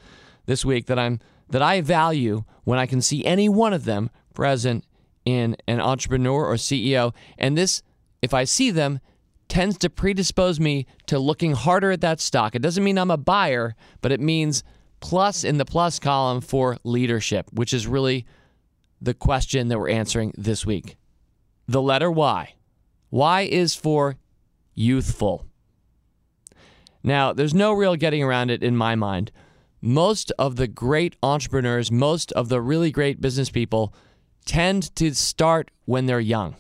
this 0.47 0.65
week 0.65 0.87
that 0.87 0.99
I'm 0.99 1.21
that 1.51 1.61
I 1.61 1.83
value 1.83 2.45
when 2.65 2.79
I 2.79 2.87
can 2.87 3.03
see 3.03 3.23
any 3.27 3.51
one 3.51 3.75
of 3.75 3.85
them 3.85 4.09
present 4.33 4.87
in 5.27 5.55
an 5.69 5.79
entrepreneur 5.79 6.47
or 6.47 6.55
CEO. 6.55 7.15
And 7.37 7.59
this, 7.59 7.83
if 8.23 8.33
I 8.33 8.45
see 8.45 8.71
them, 8.71 9.01
tends 9.49 9.77
to 9.79 9.91
predispose 9.91 10.59
me 10.59 10.87
to 11.07 11.19
looking 11.19 11.53
harder 11.53 11.91
at 11.91 12.01
that 12.01 12.21
stock. 12.21 12.55
It 12.55 12.63
doesn't 12.63 12.83
mean 12.83 12.97
I'm 12.97 13.11
a 13.11 13.19
buyer, 13.19 13.77
but 14.01 14.11
it 14.11 14.21
means 14.21 14.65
plus 15.07 15.45
in 15.45 15.57
the 15.57 15.65
plus 15.65 16.01
column 16.01 16.41
for 16.41 16.79
leadership, 16.83 17.49
which 17.53 17.73
is 17.73 17.87
really 17.87 18.27
the 19.01 19.15
question 19.15 19.69
that 19.69 19.79
we're 19.79 19.89
answering 19.89 20.33
this 20.37 20.67
week. 20.67 20.97
The 21.69 21.81
letter 21.81 22.11
Y. 22.11 22.55
Y 23.13 23.43
is 23.43 23.77
for 23.77 24.17
youthful. 24.75 25.47
Now, 27.05 27.33
there's 27.33 27.55
no 27.55 27.73
real 27.73 27.95
getting 27.95 28.21
around 28.21 28.51
it 28.51 28.65
in 28.65 28.77
my 28.77 28.97
mind. 28.97 29.31
Most 29.81 30.33
of 30.41 30.57
the 30.57 30.67
great 30.67 31.15
entrepreneurs, 31.23 31.93
most 31.93 32.33
of 32.33 32.49
the 32.49 32.61
really 32.61 32.91
great 32.91 33.21
business 33.21 33.49
people 33.49 33.95
tend 34.45 34.93
to 34.97 35.15
start 35.15 35.71
when 35.85 36.07
they're 36.07 36.19
young. 36.19 36.57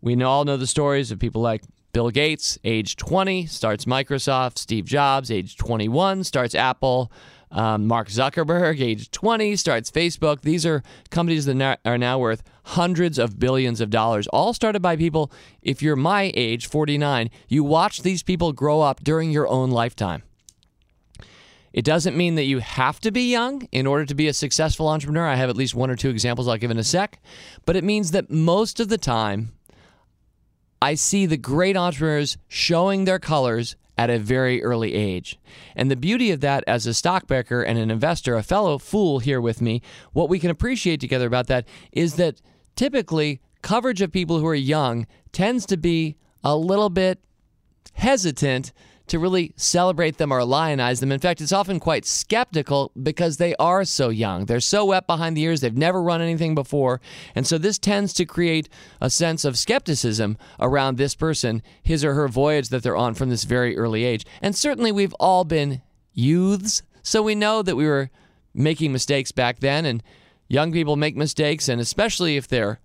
We 0.00 0.20
all 0.24 0.44
know 0.44 0.56
the 0.56 0.66
stories 0.66 1.12
of 1.12 1.20
people 1.20 1.40
like 1.40 1.62
Bill 1.92 2.10
Gates, 2.10 2.58
age 2.64 2.96
20, 2.96 3.46
starts 3.46 3.84
Microsoft. 3.84 4.58
Steve 4.58 4.86
Jobs, 4.86 5.30
age 5.30 5.56
21, 5.56 6.24
starts 6.24 6.56
Apple. 6.56 7.12
Um, 7.54 7.86
Mark 7.86 8.08
Zuckerberg, 8.08 8.80
age 8.80 9.12
20, 9.12 9.54
starts 9.54 9.90
Facebook. 9.90 10.40
These 10.40 10.66
are 10.66 10.82
companies 11.10 11.46
that 11.46 11.78
are 11.84 11.96
now 11.96 12.18
worth 12.18 12.42
hundreds 12.64 13.16
of 13.16 13.38
billions 13.38 13.80
of 13.80 13.90
dollars, 13.90 14.26
all 14.28 14.52
started 14.52 14.82
by 14.82 14.96
people. 14.96 15.30
If 15.62 15.80
you're 15.80 15.94
my 15.94 16.32
age, 16.34 16.66
49, 16.66 17.30
you 17.48 17.62
watch 17.62 18.02
these 18.02 18.24
people 18.24 18.52
grow 18.52 18.80
up 18.80 19.04
during 19.04 19.30
your 19.30 19.46
own 19.46 19.70
lifetime. 19.70 20.24
It 21.72 21.84
doesn't 21.84 22.16
mean 22.16 22.34
that 22.34 22.44
you 22.44 22.58
have 22.58 23.00
to 23.00 23.12
be 23.12 23.30
young 23.30 23.68
in 23.70 23.86
order 23.86 24.04
to 24.04 24.14
be 24.14 24.26
a 24.26 24.32
successful 24.32 24.88
entrepreneur. 24.88 25.26
I 25.26 25.36
have 25.36 25.50
at 25.50 25.56
least 25.56 25.74
one 25.74 25.90
or 25.90 25.96
two 25.96 26.10
examples 26.10 26.48
I'll 26.48 26.56
give 26.56 26.70
in 26.70 26.78
a 26.78 26.84
sec. 26.84 27.20
But 27.66 27.76
it 27.76 27.84
means 27.84 28.10
that 28.12 28.30
most 28.30 28.78
of 28.80 28.88
the 28.88 28.98
time, 28.98 29.52
I 30.82 30.94
see 30.94 31.26
the 31.26 31.36
great 31.36 31.76
entrepreneurs 31.76 32.36
showing 32.48 33.04
their 33.04 33.18
colors 33.18 33.74
at 33.96 34.10
a 34.10 34.18
very 34.18 34.62
early 34.62 34.94
age. 34.94 35.38
And 35.76 35.90
the 35.90 35.96
beauty 35.96 36.30
of 36.30 36.40
that 36.40 36.64
as 36.66 36.86
a 36.86 36.94
stockbroker 36.94 37.62
and 37.62 37.78
an 37.78 37.90
investor, 37.90 38.34
a 38.34 38.42
fellow 38.42 38.78
fool 38.78 39.20
here 39.20 39.40
with 39.40 39.60
me, 39.60 39.82
what 40.12 40.28
we 40.28 40.38
can 40.38 40.50
appreciate 40.50 41.00
together 41.00 41.26
about 41.26 41.46
that 41.46 41.66
is 41.92 42.16
that 42.16 42.40
typically 42.76 43.40
coverage 43.62 44.02
of 44.02 44.12
people 44.12 44.38
who 44.38 44.46
are 44.46 44.54
young 44.54 45.06
tends 45.32 45.64
to 45.66 45.76
be 45.76 46.16
a 46.42 46.56
little 46.56 46.90
bit 46.90 47.20
hesitant 47.94 48.72
to 49.06 49.18
really 49.18 49.52
celebrate 49.56 50.16
them 50.16 50.32
or 50.32 50.44
lionize 50.44 51.00
them. 51.00 51.12
In 51.12 51.20
fact, 51.20 51.40
it's 51.40 51.52
often 51.52 51.78
quite 51.78 52.06
skeptical 52.06 52.90
because 53.00 53.36
they 53.36 53.54
are 53.56 53.84
so 53.84 54.08
young. 54.08 54.46
They're 54.46 54.60
so 54.60 54.86
wet 54.86 55.06
behind 55.06 55.36
the 55.36 55.42
ears, 55.42 55.60
they've 55.60 55.76
never 55.76 56.02
run 56.02 56.22
anything 56.22 56.54
before. 56.54 57.00
And 57.34 57.46
so 57.46 57.58
this 57.58 57.78
tends 57.78 58.12
to 58.14 58.24
create 58.24 58.68
a 59.00 59.10
sense 59.10 59.44
of 59.44 59.58
skepticism 59.58 60.38
around 60.58 60.96
this 60.96 61.14
person, 61.14 61.62
his 61.82 62.04
or 62.04 62.14
her 62.14 62.28
voyage 62.28 62.70
that 62.70 62.82
they're 62.82 62.96
on 62.96 63.14
from 63.14 63.30
this 63.30 63.44
very 63.44 63.76
early 63.76 64.04
age. 64.04 64.24
And 64.40 64.56
certainly 64.56 64.92
we've 64.92 65.14
all 65.14 65.44
been 65.44 65.82
youths, 66.12 66.82
so 67.02 67.22
we 67.22 67.34
know 67.34 67.62
that 67.62 67.76
we 67.76 67.86
were 67.86 68.10
making 68.54 68.92
mistakes 68.92 69.32
back 69.32 69.60
then. 69.60 69.84
And 69.84 70.02
young 70.48 70.72
people 70.72 70.96
make 70.96 71.16
mistakes, 71.16 71.68
and 71.68 71.80
especially 71.80 72.36
if 72.36 72.48
they're 72.48 72.80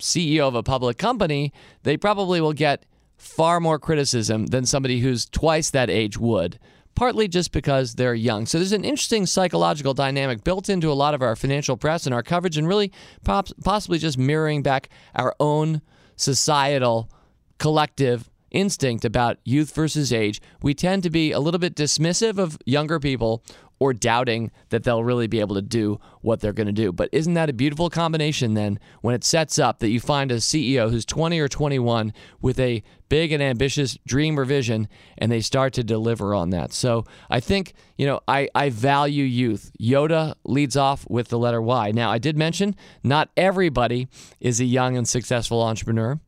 CEO 0.00 0.48
of 0.48 0.54
a 0.54 0.62
public 0.62 0.98
company, 0.98 1.52
they 1.82 1.96
probably 1.96 2.40
will 2.40 2.52
get 2.52 2.84
far 3.18 3.60
more 3.60 3.78
criticism 3.78 4.46
than 4.46 4.64
somebody 4.64 5.00
who's 5.00 5.26
twice 5.26 5.68
that 5.70 5.90
age 5.90 6.16
would, 6.16 6.58
partly 6.94 7.28
just 7.28 7.52
because 7.52 7.94
they're 7.96 8.14
young. 8.14 8.46
So 8.46 8.58
there's 8.58 8.72
an 8.72 8.84
interesting 8.84 9.26
psychological 9.26 9.92
dynamic 9.92 10.42
built 10.44 10.68
into 10.68 10.90
a 10.90 10.94
lot 10.94 11.14
of 11.14 11.20
our 11.20 11.36
financial 11.36 11.76
press 11.76 12.06
and 12.06 12.14
our 12.14 12.22
coverage, 12.22 12.56
and 12.56 12.66
really 12.66 12.90
possibly 13.24 13.98
just 13.98 14.16
mirroring 14.16 14.62
back 14.62 14.88
our 15.14 15.34
own 15.38 15.82
societal 16.16 17.10
collective 17.58 18.30
instinct 18.50 19.04
about 19.04 19.38
youth 19.44 19.74
versus 19.74 20.12
age. 20.12 20.40
We 20.62 20.74
tend 20.74 21.02
to 21.04 21.10
be 21.10 21.32
a 21.32 21.40
little 21.40 21.60
bit 21.60 21.74
dismissive 21.74 22.38
of 22.38 22.58
younger 22.64 22.98
people 22.98 23.42
or 23.80 23.92
doubting 23.92 24.50
that 24.70 24.82
they'll 24.82 25.04
really 25.04 25.26
be 25.26 25.40
able 25.40 25.54
to 25.54 25.62
do 25.62 26.00
what 26.20 26.40
they're 26.40 26.52
going 26.52 26.66
to 26.66 26.72
do. 26.72 26.92
But 26.92 27.08
isn't 27.12 27.34
that 27.34 27.48
a 27.48 27.52
beautiful 27.52 27.90
combination 27.90 28.54
then 28.54 28.78
when 29.02 29.14
it 29.14 29.24
sets 29.24 29.58
up 29.58 29.78
that 29.78 29.90
you 29.90 30.00
find 30.00 30.32
a 30.32 30.36
CEO 30.36 30.90
who's 30.90 31.04
20 31.04 31.38
or 31.38 31.48
21 31.48 32.12
with 32.40 32.58
a 32.58 32.82
big 33.08 33.32
and 33.32 33.42
ambitious 33.42 33.96
dream 34.06 34.38
or 34.38 34.44
vision 34.44 34.88
and 35.16 35.30
they 35.30 35.40
start 35.40 35.72
to 35.74 35.84
deliver 35.84 36.34
on 36.34 36.50
that? 36.50 36.72
So 36.72 37.04
I 37.30 37.40
think, 37.40 37.74
you 37.96 38.06
know, 38.06 38.20
I, 38.26 38.48
I 38.54 38.70
value 38.70 39.24
youth. 39.24 39.70
Yoda 39.80 40.34
leads 40.44 40.76
off 40.76 41.08
with 41.08 41.28
the 41.28 41.38
letter 41.38 41.62
Y. 41.62 41.92
Now, 41.92 42.10
I 42.10 42.18
did 42.18 42.36
mention 42.36 42.74
not 43.04 43.30
everybody 43.36 44.08
is 44.40 44.60
a 44.60 44.64
young 44.64 44.96
and 44.96 45.08
successful 45.08 45.62
entrepreneur. 45.62 46.18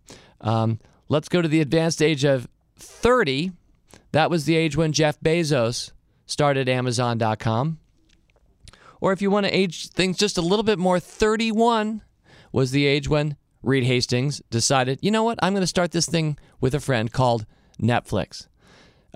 Um, 0.41 0.79
let's 1.11 1.29
go 1.29 1.43
to 1.43 1.49
the 1.49 1.61
advanced 1.61 2.00
age 2.00 2.25
of 2.25 2.49
30. 2.76 3.52
That 4.12 4.31
was 4.31 4.47
the 4.47 4.57
age 4.57 4.76
when 4.76 4.93
Jeff 4.93 5.21
Bezos 5.21 5.93
started 6.25 6.69
Amazon.com. 6.69 7.79
Or 9.02 9.12
if 9.12 9.21
you 9.21 9.31
want 9.31 9.47
to 9.47 9.55
age 9.55 9.88
things 9.88 10.17
just 10.17 10.38
a 10.38 10.43
little 10.43 10.62
bit 10.62 10.79
more, 10.79 10.99
31 10.99 12.02
was 12.52 12.71
the 12.71 12.87
age 12.87 13.09
when 13.09 13.37
Reed 13.62 13.85
Hastings 13.85 14.40
decided, 14.50 14.99
you 15.02 15.11
know 15.11 15.25
what, 15.25 15.38
I'm 15.43 15.52
going 15.52 15.62
to 15.62 15.67
start 15.67 15.90
this 15.90 16.07
thing 16.07 16.38
with 16.61 16.75
a 16.75 16.81
friend 16.81 17.12
called 17.12 17.45
Netflix. 17.81 18.47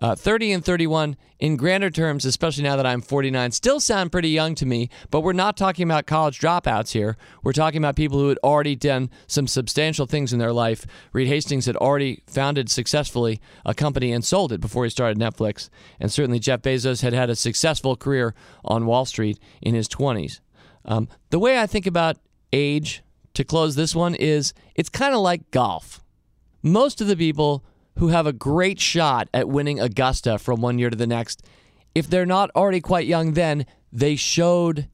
Uh, 0.02 0.14
30 0.14 0.52
and 0.52 0.64
31, 0.64 1.16
in 1.38 1.56
grander 1.56 1.90
terms, 1.90 2.24
especially 2.24 2.64
now 2.64 2.76
that 2.76 2.86
I'm 2.86 3.00
49, 3.00 3.52
still 3.52 3.78
sound 3.78 4.10
pretty 4.10 4.30
young 4.30 4.54
to 4.56 4.66
me, 4.66 4.88
but 5.10 5.20
we're 5.20 5.32
not 5.32 5.56
talking 5.56 5.84
about 5.84 6.06
college 6.06 6.40
dropouts 6.40 6.92
here. 6.92 7.16
We're 7.42 7.52
talking 7.52 7.78
about 7.78 7.96
people 7.96 8.18
who 8.18 8.28
had 8.28 8.38
already 8.42 8.76
done 8.76 9.10
some 9.26 9.46
substantial 9.46 10.06
things 10.06 10.32
in 10.32 10.38
their 10.38 10.52
life. 10.52 10.86
Reed 11.12 11.28
Hastings 11.28 11.66
had 11.66 11.76
already 11.76 12.22
founded 12.26 12.70
successfully 12.70 13.40
a 13.64 13.74
company 13.74 14.12
and 14.12 14.24
sold 14.24 14.52
it 14.52 14.60
before 14.60 14.84
he 14.84 14.90
started 14.90 15.18
Netflix. 15.18 15.68
And 16.00 16.10
certainly 16.10 16.38
Jeff 16.38 16.62
Bezos 16.62 17.02
had 17.02 17.12
had 17.12 17.30
a 17.30 17.36
successful 17.36 17.96
career 17.96 18.34
on 18.64 18.86
Wall 18.86 19.04
Street 19.04 19.38
in 19.62 19.74
his 19.74 19.88
20s. 19.88 20.40
Um, 20.84 21.08
the 21.30 21.38
way 21.38 21.58
I 21.58 21.66
think 21.66 21.86
about 21.86 22.18
age 22.52 23.02
to 23.34 23.44
close 23.44 23.74
this 23.74 23.94
one 23.94 24.14
is 24.14 24.54
it's 24.74 24.88
kind 24.88 25.14
of 25.14 25.20
like 25.20 25.50
golf. 25.50 26.00
Most 26.62 27.00
of 27.00 27.06
the 27.06 27.16
people 27.16 27.64
who 27.96 28.08
have 28.08 28.26
a 28.26 28.32
great 28.32 28.80
shot 28.80 29.28
at 29.32 29.48
winning 29.48 29.80
Augusta 29.80 30.38
from 30.38 30.60
one 30.60 30.78
year 30.78 30.90
to 30.90 30.96
the 30.96 31.06
next, 31.06 31.42
if 31.94 32.08
they're 32.08 32.26
not 32.26 32.50
already 32.56 32.80
quite 32.80 33.06
young 33.06 33.32
then, 33.32 33.66
they 33.92 34.16
showed 34.16 34.88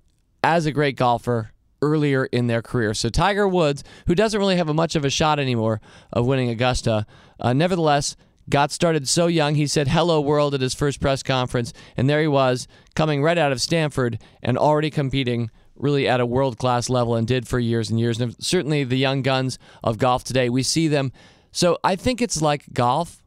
as 0.45 0.66
a 0.66 0.73
great 0.73 0.97
golfer 0.97 1.52
earlier 1.83 2.26
in 2.26 2.47
their 2.47 2.62
career. 2.62 2.92
So 2.92 3.09
Tiger 3.09 3.49
Woods, 3.49 3.83
who 4.07 4.14
doesn't 4.14 4.38
really 4.38 4.57
have 4.57 4.69
a 4.69 4.75
much 4.75 4.97
of 4.97 5.04
a 5.04 5.11
shot 5.11 5.38
anymore 5.38 5.80
of 6.12 6.26
winning 6.26 6.50
Augusta, 6.50 7.07
uh, 7.38 7.52
nevertheless 7.52 8.16
got 8.49 8.71
started 8.71 9.09
so 9.09 9.28
young. 9.28 9.54
He 9.54 9.66
said 9.66 9.88
hello 9.88 10.21
world 10.21 10.54
at 10.54 10.61
his 10.61 10.75
first 10.75 11.00
press 11.00 11.23
conference, 11.23 11.73
and 11.97 12.09
there 12.09 12.21
he 12.21 12.26
was 12.26 12.66
coming 12.95 13.23
right 13.23 13.38
out 13.38 13.52
of 13.52 13.62
Stanford 13.62 14.19
and 14.42 14.59
already 14.59 14.90
competing 14.90 15.50
really 15.75 16.07
at 16.07 16.21
a 16.21 16.26
world 16.26 16.59
class 16.59 16.90
level 16.90 17.14
and 17.14 17.26
did 17.26 17.49
for 17.49 17.59
years 17.59 17.88
and 17.88 17.99
years. 17.99 18.21
And 18.21 18.37
certainly 18.45 18.85
the 18.85 18.99
young 18.99 19.23
guns 19.23 19.59
of 19.83 19.99
golf 19.99 20.25
today, 20.25 20.50
we 20.50 20.62
see 20.62 20.88
them 20.88 21.12
so 21.52 21.78
I 21.83 21.97
think 21.97 22.21
it's 22.23 22.40
like 22.40 22.73
golf. 22.73 23.23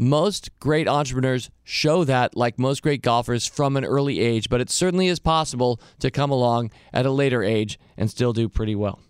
Most 0.00 0.50
great 0.60 0.86
entrepreneurs 0.86 1.50
show 1.64 2.04
that, 2.04 2.36
like 2.36 2.56
most 2.56 2.82
great 2.82 3.02
golfers, 3.02 3.46
from 3.46 3.76
an 3.76 3.84
early 3.84 4.20
age, 4.20 4.48
but 4.48 4.60
it 4.60 4.70
certainly 4.70 5.08
is 5.08 5.18
possible 5.18 5.80
to 5.98 6.10
come 6.10 6.30
along 6.30 6.70
at 6.92 7.04
a 7.04 7.10
later 7.10 7.42
age 7.42 7.80
and 7.96 8.08
still 8.08 8.32
do 8.32 8.48
pretty 8.48 8.76
well. 8.76 9.00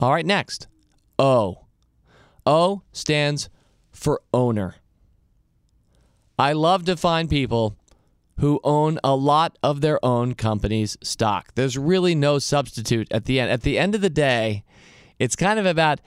All 0.00 0.12
right, 0.12 0.26
next 0.26 0.66
O. 1.16 1.66
O 2.44 2.82
stands 2.90 3.48
for 3.92 4.20
owner. 4.34 4.74
I 6.38 6.54
love 6.54 6.84
to 6.86 6.96
find 6.96 7.30
people 7.30 7.76
who 8.38 8.58
own 8.64 8.98
a 9.04 9.14
lot 9.14 9.56
of 9.62 9.80
their 9.80 10.04
own 10.04 10.34
company's 10.34 10.96
stock. 11.02 11.52
There's 11.54 11.78
really 11.78 12.16
no 12.16 12.40
substitute 12.40 13.06
at 13.12 13.26
the 13.26 13.38
end. 13.38 13.52
At 13.52 13.62
the 13.62 13.78
end 13.78 13.94
of 13.94 14.00
the 14.00 14.10
day, 14.10 14.64
it's 15.20 15.36
kind 15.36 15.60
of 15.60 15.66
about 15.66 16.00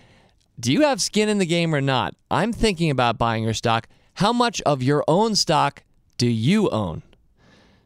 do 0.60 0.72
you 0.72 0.82
have 0.82 1.02
skin 1.02 1.30
in 1.30 1.38
the 1.38 1.46
game 1.46 1.76
or 1.76 1.82
not? 1.82 2.16
I'm 2.32 2.54
thinking 2.54 2.90
about 2.90 3.18
buying 3.18 3.44
your 3.44 3.54
stock. 3.54 3.88
How 4.16 4.32
much 4.32 4.62
of 4.62 4.82
your 4.82 5.04
own 5.08 5.36
stock 5.36 5.84
do 6.18 6.28
you 6.28 6.70
own? 6.70 7.04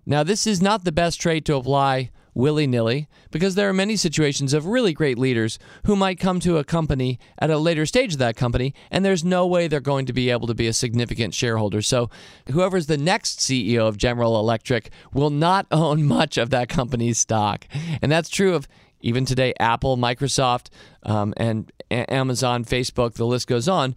Now, 0.05 0.23
this 0.23 0.45
is 0.45 0.61
not 0.61 0.83
the 0.83 0.91
best 0.91 1.19
trade 1.19 1.45
to 1.45 1.55
apply 1.55 2.11
willy 2.35 2.67
nilly 2.67 3.07
because 3.31 3.55
there 3.55 3.67
are 3.67 3.73
many 3.73 3.95
situations 3.95 4.53
of 4.53 4.65
really 4.65 4.93
great 4.93 5.17
leaders 5.17 5.59
who 5.85 5.95
might 5.95 6.19
come 6.19 6.39
to 6.39 6.57
a 6.57 6.63
company 6.63 7.19
at 7.39 7.49
a 7.49 7.57
later 7.57 7.85
stage 7.85 8.13
of 8.13 8.19
that 8.19 8.35
company 8.35 8.73
and 8.91 9.03
there's 9.03 9.25
no 9.25 9.45
way 9.45 9.67
they're 9.67 9.79
going 9.79 10.05
to 10.05 10.13
be 10.13 10.29
able 10.29 10.47
to 10.47 10.53
be 10.53 10.67
a 10.67 10.73
significant 10.73 11.33
shareholder. 11.33 11.81
So, 11.81 12.09
whoever's 12.51 12.85
the 12.85 12.97
next 12.97 13.39
CEO 13.39 13.87
of 13.87 13.97
General 13.97 14.39
Electric 14.39 14.91
will 15.13 15.31
not 15.31 15.65
own 15.71 16.03
much 16.03 16.37
of 16.37 16.51
that 16.51 16.69
company's 16.69 17.17
stock. 17.17 17.67
And 18.01 18.11
that's 18.11 18.29
true 18.29 18.53
of 18.53 18.67
even 19.01 19.25
today, 19.25 19.53
Apple, 19.59 19.97
Microsoft, 19.97 20.69
um, 21.03 21.33
and 21.37 21.71
Amazon, 21.91 22.65
Facebook, 22.65 23.13
the 23.13 23.25
list 23.25 23.47
goes 23.47 23.67
on. 23.67 23.95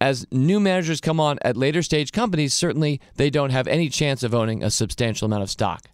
As 0.00 0.26
new 0.30 0.60
managers 0.60 1.00
come 1.00 1.20
on 1.20 1.38
at 1.42 1.56
later 1.56 1.82
stage 1.82 2.10
companies, 2.10 2.54
certainly 2.54 3.00
they 3.16 3.28
don't 3.28 3.50
have 3.50 3.66
any 3.66 3.88
chance 3.90 4.22
of 4.22 4.34
owning 4.34 4.62
a 4.62 4.70
substantial 4.70 5.26
amount 5.26 5.42
of 5.42 5.50
stock. 5.50 5.90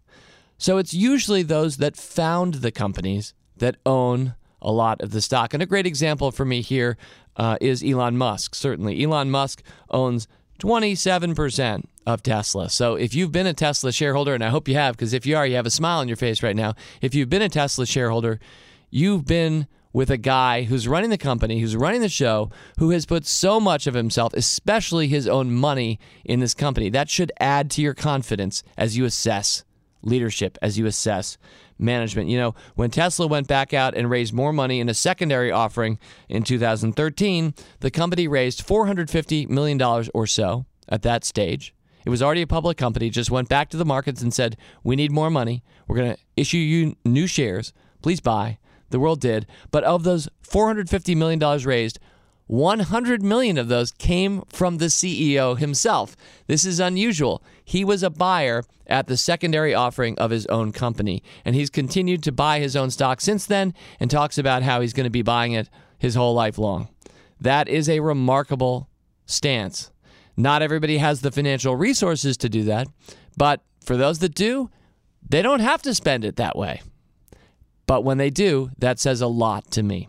So 0.59 0.79
it's 0.79 0.95
usually 0.95 1.43
those 1.43 1.79
that 1.79 1.97
found 1.97 2.55
the 2.55 2.71
companies 2.71 3.35
that 3.57 3.77
own 3.85 4.35
a 4.63 4.73
lot 4.73 5.01
of 5.01 5.11
the 5.11 5.21
stock. 5.21 5.55
And 5.55 5.63
a 5.63 5.67
great 5.67 5.87
example 5.87 6.31
for 6.31 6.45
me 6.45 6.61
here 6.63 6.97
uh, 7.37 7.59
is 7.61 7.83
Elon 7.85 8.17
Musk. 8.17 8.55
Certainly, 8.55 9.03
Elon 9.03 9.31
Musk 9.31 9.63
owns 9.91 10.29
27% 10.61 11.85
of 12.07 12.23
Tesla. 12.23 12.71
So 12.71 12.95
if 12.95 13.15
you've 13.15 13.33
been 13.33 13.47
a 13.47 13.53
Tesla 13.53 13.93
shareholder, 13.93 14.35
and 14.35 14.45
I 14.45 14.49
hope 14.49 14.69
you 14.69 14.75
have, 14.75 14.97
because 14.97 15.13
if 15.13 15.27
you 15.27 15.37
are, 15.37 15.47
you 15.47 15.57
have 15.57 15.67
a 15.67 15.71
smile 15.71 15.99
on 15.99 16.09
your 16.09 16.17
face 16.17 16.43
right 16.43 16.57
now. 16.57 16.75
If 17.03 17.15
you've 17.15 17.29
been 17.29 17.43
a 17.43 17.49
Tesla 17.49 17.85
shareholder, 17.85 18.41
you've 18.91 19.27
been 19.27 19.67
with 19.97 20.11
a 20.11 20.19
guy 20.19 20.65
who's 20.65 20.87
running 20.87 21.09
the 21.09 21.17
company, 21.17 21.59
who's 21.59 21.75
running 21.75 22.03
the 22.03 22.09
show, 22.11 22.51
who 22.79 22.91
has 22.91 23.07
put 23.07 23.25
so 23.25 23.59
much 23.59 23.87
of 23.87 23.95
himself, 23.95 24.35
especially 24.35 25.09
his 25.09 25.27
own 25.27 25.51
money, 25.51 25.99
in 26.23 26.39
this 26.39 26.53
company. 26.53 26.91
That 26.91 27.09
should 27.09 27.33
add 27.41 27.71
to 27.71 27.81
your 27.81 27.95
confidence 27.95 28.63
as 28.77 28.99
you 28.99 29.07
assess 29.07 29.65
leadership, 30.03 30.59
as 30.61 30.77
you 30.77 30.85
assess 30.85 31.39
management. 31.79 32.29
You 32.29 32.37
know, 32.37 32.55
when 32.75 32.91
Tesla 32.91 33.27
went 33.27 33.49
back 33.49 33.73
out 33.73 33.97
and 33.97 34.11
raised 34.11 34.35
more 34.35 34.53
money 34.53 34.81
in 34.81 34.91
a 34.91 34.93
secondary 34.93 35.51
offering 35.51 35.99
in 36.29 36.43
2013, 36.43 37.55
the 37.81 37.91
company 37.91 38.29
raised 38.29 38.69
$450 38.69 39.49
million 39.49 39.81
or 39.81 40.27
so 40.27 40.67
at 40.91 41.01
that 41.05 41.25
stage. 41.25 41.73
It 42.05 42.11
was 42.11 42.23
already 42.23 42.43
a 42.43 42.47
public 42.47 42.77
company, 42.77 43.09
just 43.09 43.31
went 43.31 43.49
back 43.49 43.71
to 43.71 43.79
the 43.79 43.87
markets 43.87 44.21
and 44.21 44.35
said, 44.35 44.59
We 44.85 44.95
need 44.95 45.11
more 45.11 45.31
money. 45.31 45.65
We're 45.89 45.97
going 45.97 46.15
to 46.17 46.21
issue 46.37 46.59
you 46.59 46.97
new 47.07 47.27
shares. 47.27 47.73
Please 48.03 48.21
buy. 48.21 48.59
The 48.91 49.01
world 49.01 49.21
did. 49.21 49.47
But 49.71 49.85
of 49.85 50.05
those 50.05 50.29
$450 50.43 51.17
million 51.17 51.41
raised, 51.65 51.99
100 52.47 53.23
million 53.23 53.59
of 53.59 53.69
those 53.69 53.91
came 53.91 54.43
from 54.49 54.79
the 54.79 54.87
CEO 54.87 55.59
himself. 55.59 56.17
This 56.47 56.65
is 56.65 56.79
unusual. 56.79 57.43
He 57.65 57.85
was 57.85 58.03
a 58.03 58.11
buyer 58.11 58.63
at 58.87 59.09
the 59.09 59.17
secondary 59.17 59.75
offering 59.75 60.17
of 60.19 60.31
his 60.31 60.47
own 60.47 60.73
company, 60.73 61.23
and 61.45 61.57
he's 61.57 61.71
continued 61.71 62.23
to 62.23 62.33
buy 62.33 62.61
his 62.61 62.77
own 62.77 62.91
stock 62.91 63.21
since 63.21 63.47
then 63.47 63.75
and 63.99 64.11
talks 64.11 64.39
about 64.39 64.63
how 64.63 64.81
he's 64.81 64.93
going 64.93 65.05
to 65.05 65.11
be 65.11 65.23
buying 65.23 65.53
it 65.53 65.69
his 65.99 66.15
whole 66.15 66.35
life 66.35 66.57
long. 66.57 66.89
That 67.41 67.69
is 67.69 67.89
a 67.89 68.01
remarkable 68.01 68.89
stance. 69.27 69.91
Not 70.37 70.63
everybody 70.63 70.99
has 70.99 71.23
the 71.23 71.33
financial 71.33 71.75
resources 71.75 72.37
to 72.39 72.49
do 72.49 72.63
that, 72.65 72.87
but 73.37 73.63
for 73.85 73.97
those 73.97 74.21
that 74.21 74.35
do, 74.35 74.71
they 75.29 75.43
don't 75.43 75.61
have 75.61 75.83
to 75.83 75.95
spend 75.95 76.25
it 76.25 76.37
that 76.37 76.57
way. 76.57 76.81
But 77.87 78.05
when 78.05 78.19
they 78.19 78.31
do, 78.31 78.71
that 78.79 78.99
says 78.99 79.21
a 79.21 79.27
lot 79.27 79.71
to 79.73 79.83
me. 79.83 80.09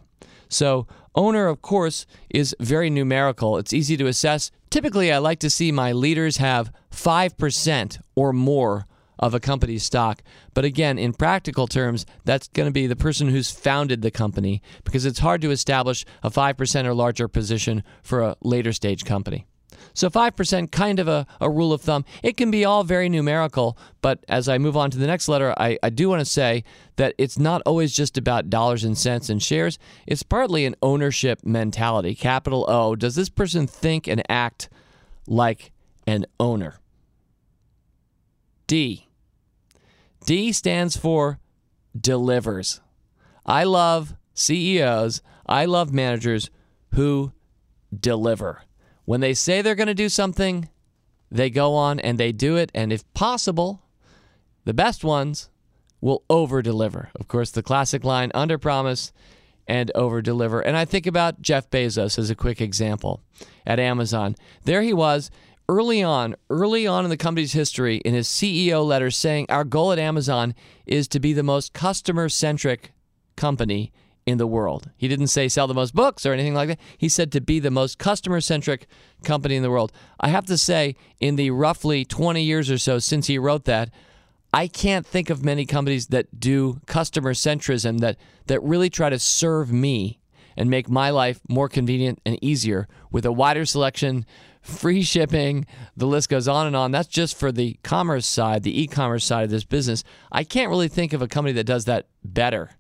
So, 0.50 0.88
owner, 1.15 1.48
of 1.48 1.62
course, 1.62 2.05
is 2.29 2.55
very 2.60 2.89
numerical. 2.89 3.57
It's 3.57 3.74
easy 3.74 3.98
to 3.98 4.07
assess. 4.07 4.51
Typically, 4.69 5.12
I 5.12 5.17
like 5.17 5.39
to 5.39 5.50
see 5.50 5.72
my 5.72 5.91
leaders 5.91 6.38
have 6.38 6.72
5% 6.91 8.00
or 8.15 8.34
more 8.34 8.88
of 9.19 9.34
a 9.34 9.39
company's 9.39 9.84
stock. 9.84 10.22
But 10.53 10.65
again, 10.65 10.98
in 10.98 11.13
practical 11.13 11.67
terms, 11.67 12.05
that's 12.24 12.48
going 12.50 12.67
to 12.67 12.74
be 12.74 12.88
the 12.88 12.96
person 12.96 13.29
who's 13.29 13.51
founded 13.51 14.01
the 14.01 14.12
company 14.12 14.62
because 14.84 15.05
it's 15.05 15.19
hard 15.19 15.41
to 15.41 15.51
establish 15.51 16.05
a 16.24 16.29
5% 16.29 16.86
or 16.86 16.93
larger 16.93 17.27
position 17.27 17.84
for 18.03 18.22
a 18.22 18.36
later 18.41 18.74
stage 18.74 19.05
company. 19.05 19.46
So 19.98 20.12
5% 20.12 20.72
kind 20.72 21.00
of 21.00 21.08
a, 21.08 21.25
a 21.42 21.50
rule 21.50 21.74
of 21.74 21.82
thumb. 21.82 22.06
It 22.22 22.38
can 22.38 22.51
be 22.51 22.63
all 22.63 22.84
very 22.84 23.10
numerical, 23.10 23.75
but 24.04 24.24
as 24.30 24.48
I 24.48 24.60
move 24.60 24.77
on 24.77 24.92
to 24.92 24.98
the 25.00 25.08
next 25.08 25.27
letter, 25.27 25.56
I, 25.58 25.80
I 25.82 25.89
do 25.89 26.08
want 26.08 26.20
to 26.20 26.25
say 26.25 26.63
that 26.98 27.16
it's 27.18 27.39
not 27.39 27.63
always 27.66 27.96
just 27.96 28.16
about 28.16 28.48
dollars 28.48 28.84
and 28.84 28.96
cents 28.96 29.27
and 29.27 29.42
shares. 29.42 29.80
It's 30.06 30.22
partly 30.22 30.66
an 30.66 30.75
ownership 30.84 31.39
mentality. 31.44 32.13
Capital 32.13 32.70
O. 32.70 32.96
Does 32.96 33.16
this 33.16 33.30
person 33.30 33.66
think 33.66 34.08
and 34.08 34.22
act 34.30 34.70
like 35.25 35.72
an 36.06 36.27
owner? 36.39 36.75
D. 38.68 39.08
D 40.27 40.51
stands 40.51 40.96
for 40.96 41.39
delivers. 42.00 42.82
I 43.48 43.63
love 43.63 44.13
CEOs, 44.36 45.24
I 45.48 45.66
love 45.66 45.92
managers 45.92 46.51
who 46.94 47.32
deliver. 48.00 48.62
When 49.07 49.21
they 49.21 49.33
say 49.33 49.61
they're 49.61 49.73
going 49.73 49.87
to 49.87 49.93
do 49.93 50.09
something, 50.09 50.67
they 51.31 51.49
go 51.49 51.75
on 51.75 51.97
and 51.97 52.17
they 52.17 52.33
do 52.33 52.57
it. 52.57 52.69
And 52.75 52.91
if 52.91 53.05
possible, 53.13 53.81
the 54.65 54.73
best 54.73 55.01
ones 55.01 55.49
will 56.01 56.25
over 56.29 56.61
deliver. 56.61 57.09
Of 57.17 57.29
course, 57.29 57.49
the 57.49 57.63
classic 57.63 58.03
line 58.03 58.33
under 58.33 58.57
promise 58.57 59.13
and 59.65 59.93
over 59.95 60.21
deliver. 60.21 60.59
And 60.59 60.75
I 60.75 60.83
think 60.83 61.07
about 61.07 61.41
Jeff 61.41 61.69
Bezos 61.69 62.19
as 62.19 62.29
a 62.29 62.35
quick 62.35 62.59
example 62.59 63.21
at 63.65 63.79
Amazon. 63.79 64.35
There 64.65 64.81
he 64.81 64.93
was 64.93 65.31
early 65.69 66.03
on, 66.03 66.35
early 66.49 66.85
on 66.85 67.05
in 67.05 67.09
the 67.09 67.15
company's 67.15 67.53
history, 67.53 68.01
in 68.03 68.13
his 68.13 68.27
CEO 68.27 68.85
letter 68.85 69.09
saying, 69.09 69.45
Our 69.47 69.63
goal 69.63 69.93
at 69.93 69.99
Amazon 69.99 70.53
is 70.85 71.07
to 71.07 71.21
be 71.21 71.31
the 71.31 71.43
most 71.43 71.71
customer 71.71 72.27
centric 72.27 72.91
company 73.37 73.93
in 74.27 74.38
the 74.38 74.46
world. 74.46 74.91
He 74.98 75.07
didn't 75.07 75.27
say 75.27 75.48
sell 75.48 75.67
the 75.67 75.74
most 75.74 75.96
books 75.96 76.25
or 76.25 76.34
anything 76.34 76.53
like 76.53 76.67
that. 76.67 76.79
He 76.98 77.07
said 77.07 77.31
to 77.31 77.41
be 77.41 77.60
the 77.60 77.72
most 77.72 77.98
customer 77.98 78.41
centric 78.41 78.86
company 79.24 79.55
in 79.55 79.63
the 79.63 79.72
world. 79.72 79.93
I 80.19 80.27
have 80.27 80.46
to 80.48 80.57
say, 80.57 80.98
in 81.22 81.38
the 81.38 81.50
roughly 81.51 82.03
20 82.03 82.43
years 82.43 82.69
or 82.69 82.77
so 82.77 83.00
since 83.00 83.27
he 83.27 83.39
wrote 83.39 83.63
that, 83.65 83.89
I 84.53 84.67
can't 84.67 85.07
think 85.07 85.29
of 85.29 85.46
many 85.46 85.65
companies 85.65 86.07
that 86.07 86.39
do 86.39 86.81
customer 86.88 87.34
centrism 87.34 88.00
that, 88.01 88.17
that 88.48 88.62
really 88.62 88.89
try 88.89 89.10
to 89.10 89.17
serve 89.17 89.72
me 89.72 90.19
and 90.57 90.69
make 90.69 90.89
my 90.89 91.10
life 91.10 91.39
more 91.48 91.69
convenient 91.69 92.19
and 92.25 92.38
easier 92.43 92.88
with 93.12 93.25
a 93.25 93.31
wider 93.31 93.65
selection, 93.65 94.25
free 94.62 95.03
shipping, 95.03 95.65
the 95.96 96.07
list 96.07 96.27
goes 96.27 96.50
on 96.50 96.67
and 96.67 96.75
on. 96.75 96.91
That's 96.91 97.07
just 97.07 97.39
for 97.39 97.51
the 97.53 97.77
commerce 97.84 98.25
side, 98.25 98.63
the 98.63 98.81
e 98.81 98.88
commerce 98.88 99.24
side 99.24 99.46
of 99.46 99.51
this 99.51 99.63
business. 99.63 100.03
I 100.31 100.43
can't 100.43 100.69
really 100.69 100.89
think 100.89 101.13
of 101.13 101.22
a 101.22 101.27
company 101.27 101.53
that 101.53 101.65
does 101.65 101.86
that 101.86 102.07
better. 102.25 102.72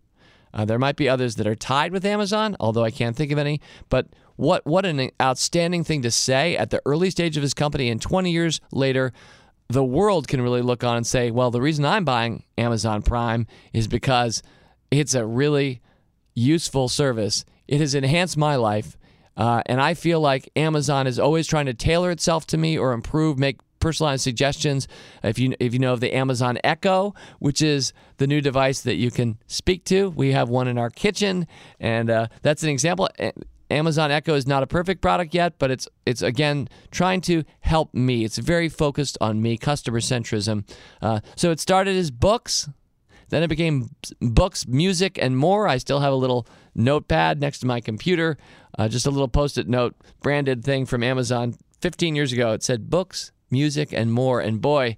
Uh, 0.53 0.65
there 0.65 0.79
might 0.79 0.95
be 0.95 1.09
others 1.09 1.35
that 1.35 1.47
are 1.47 1.55
tied 1.55 1.91
with 1.91 2.05
Amazon, 2.05 2.55
although 2.59 2.83
I 2.83 2.91
can't 2.91 3.15
think 3.15 3.31
of 3.31 3.37
any. 3.37 3.61
But 3.89 4.07
what 4.35 4.65
what 4.65 4.85
an 4.85 5.09
outstanding 5.21 5.83
thing 5.83 6.01
to 6.03 6.11
say 6.11 6.55
at 6.55 6.69
the 6.69 6.81
early 6.85 7.09
stage 7.09 7.37
of 7.37 7.43
his 7.43 7.53
company, 7.53 7.89
and 7.89 8.01
20 8.01 8.31
years 8.31 8.61
later, 8.71 9.11
the 9.69 9.83
world 9.83 10.27
can 10.27 10.41
really 10.41 10.61
look 10.61 10.83
on 10.83 10.97
and 10.97 11.05
say, 11.05 11.31
well, 11.31 11.51
the 11.51 11.61
reason 11.61 11.85
I'm 11.85 12.05
buying 12.05 12.43
Amazon 12.57 13.01
Prime 13.01 13.47
is 13.73 13.87
because 13.87 14.41
it's 14.91 15.13
a 15.13 15.25
really 15.25 15.81
useful 16.33 16.87
service. 16.87 17.43
It 17.67 17.81
has 17.81 17.95
enhanced 17.95 18.37
my 18.37 18.55
life. 18.55 18.97
Uh, 19.35 19.61
and 19.65 19.79
I 19.81 19.93
feel 19.93 20.19
like 20.19 20.49
Amazon 20.55 21.05
is 21.05 21.19
always 21.19 21.45
trying 21.45 21.67
to 21.67 21.73
tailor 21.73 22.09
itself 22.09 22.47
to 22.47 22.57
me 22.57 22.77
or 22.77 22.93
improve, 22.93 23.37
make 23.37 23.59
personalized 23.79 24.23
suggestions. 24.23 24.87
If 25.23 25.39
you 25.39 25.55
if 25.59 25.73
you 25.73 25.79
know 25.79 25.93
of 25.93 25.99
the 25.99 26.13
Amazon 26.13 26.57
Echo, 26.63 27.13
which 27.39 27.61
is 27.61 27.93
the 28.17 28.27
new 28.27 28.41
device 28.41 28.81
that 28.81 28.95
you 28.95 29.11
can 29.11 29.37
speak 29.47 29.83
to, 29.85 30.09
we 30.09 30.31
have 30.31 30.49
one 30.49 30.67
in 30.67 30.77
our 30.77 30.89
kitchen, 30.89 31.47
and 31.79 32.09
uh, 32.09 32.27
that's 32.41 32.63
an 32.63 32.69
example. 32.69 33.09
Amazon 33.69 34.11
Echo 34.11 34.33
is 34.35 34.47
not 34.47 34.63
a 34.63 34.67
perfect 34.67 35.01
product 35.01 35.33
yet, 35.33 35.59
but 35.59 35.71
it's 35.71 35.87
it's 36.05 36.21
again 36.21 36.69
trying 36.91 37.21
to 37.21 37.43
help 37.61 37.93
me. 37.93 38.23
It's 38.23 38.37
very 38.37 38.69
focused 38.69 39.17
on 39.19 39.41
me, 39.41 39.57
customer 39.57 39.99
centrism. 39.99 40.63
Uh, 41.01 41.19
so 41.35 41.51
it 41.51 41.59
started 41.59 41.95
as 41.97 42.11
books, 42.11 42.69
then 43.29 43.43
it 43.43 43.47
became 43.47 43.89
books, 44.21 44.67
music, 44.67 45.19
and 45.21 45.37
more. 45.37 45.67
I 45.67 45.77
still 45.77 45.99
have 45.99 46.13
a 46.13 46.17
little 46.17 46.47
notepad 46.75 47.41
next 47.41 47.59
to 47.59 47.67
my 47.67 47.81
computer, 47.81 48.37
uh, 48.77 48.87
just 48.87 49.05
a 49.05 49.11
little 49.11 49.27
post-it 49.27 49.67
note 49.67 49.95
branded 50.21 50.63
thing 50.63 50.85
from 50.85 51.03
Amazon. 51.03 51.55
15 51.81 52.15
years 52.15 52.31
ago, 52.33 52.53
it 52.53 52.63
said 52.63 52.89
books, 52.89 53.31
music, 53.49 53.93
and 53.93 54.11
more. 54.11 54.39
And 54.39 54.61
boy, 54.61 54.97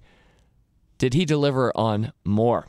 did 0.98 1.13
he 1.13 1.25
deliver 1.25 1.75
on 1.75 2.13
more. 2.24 2.68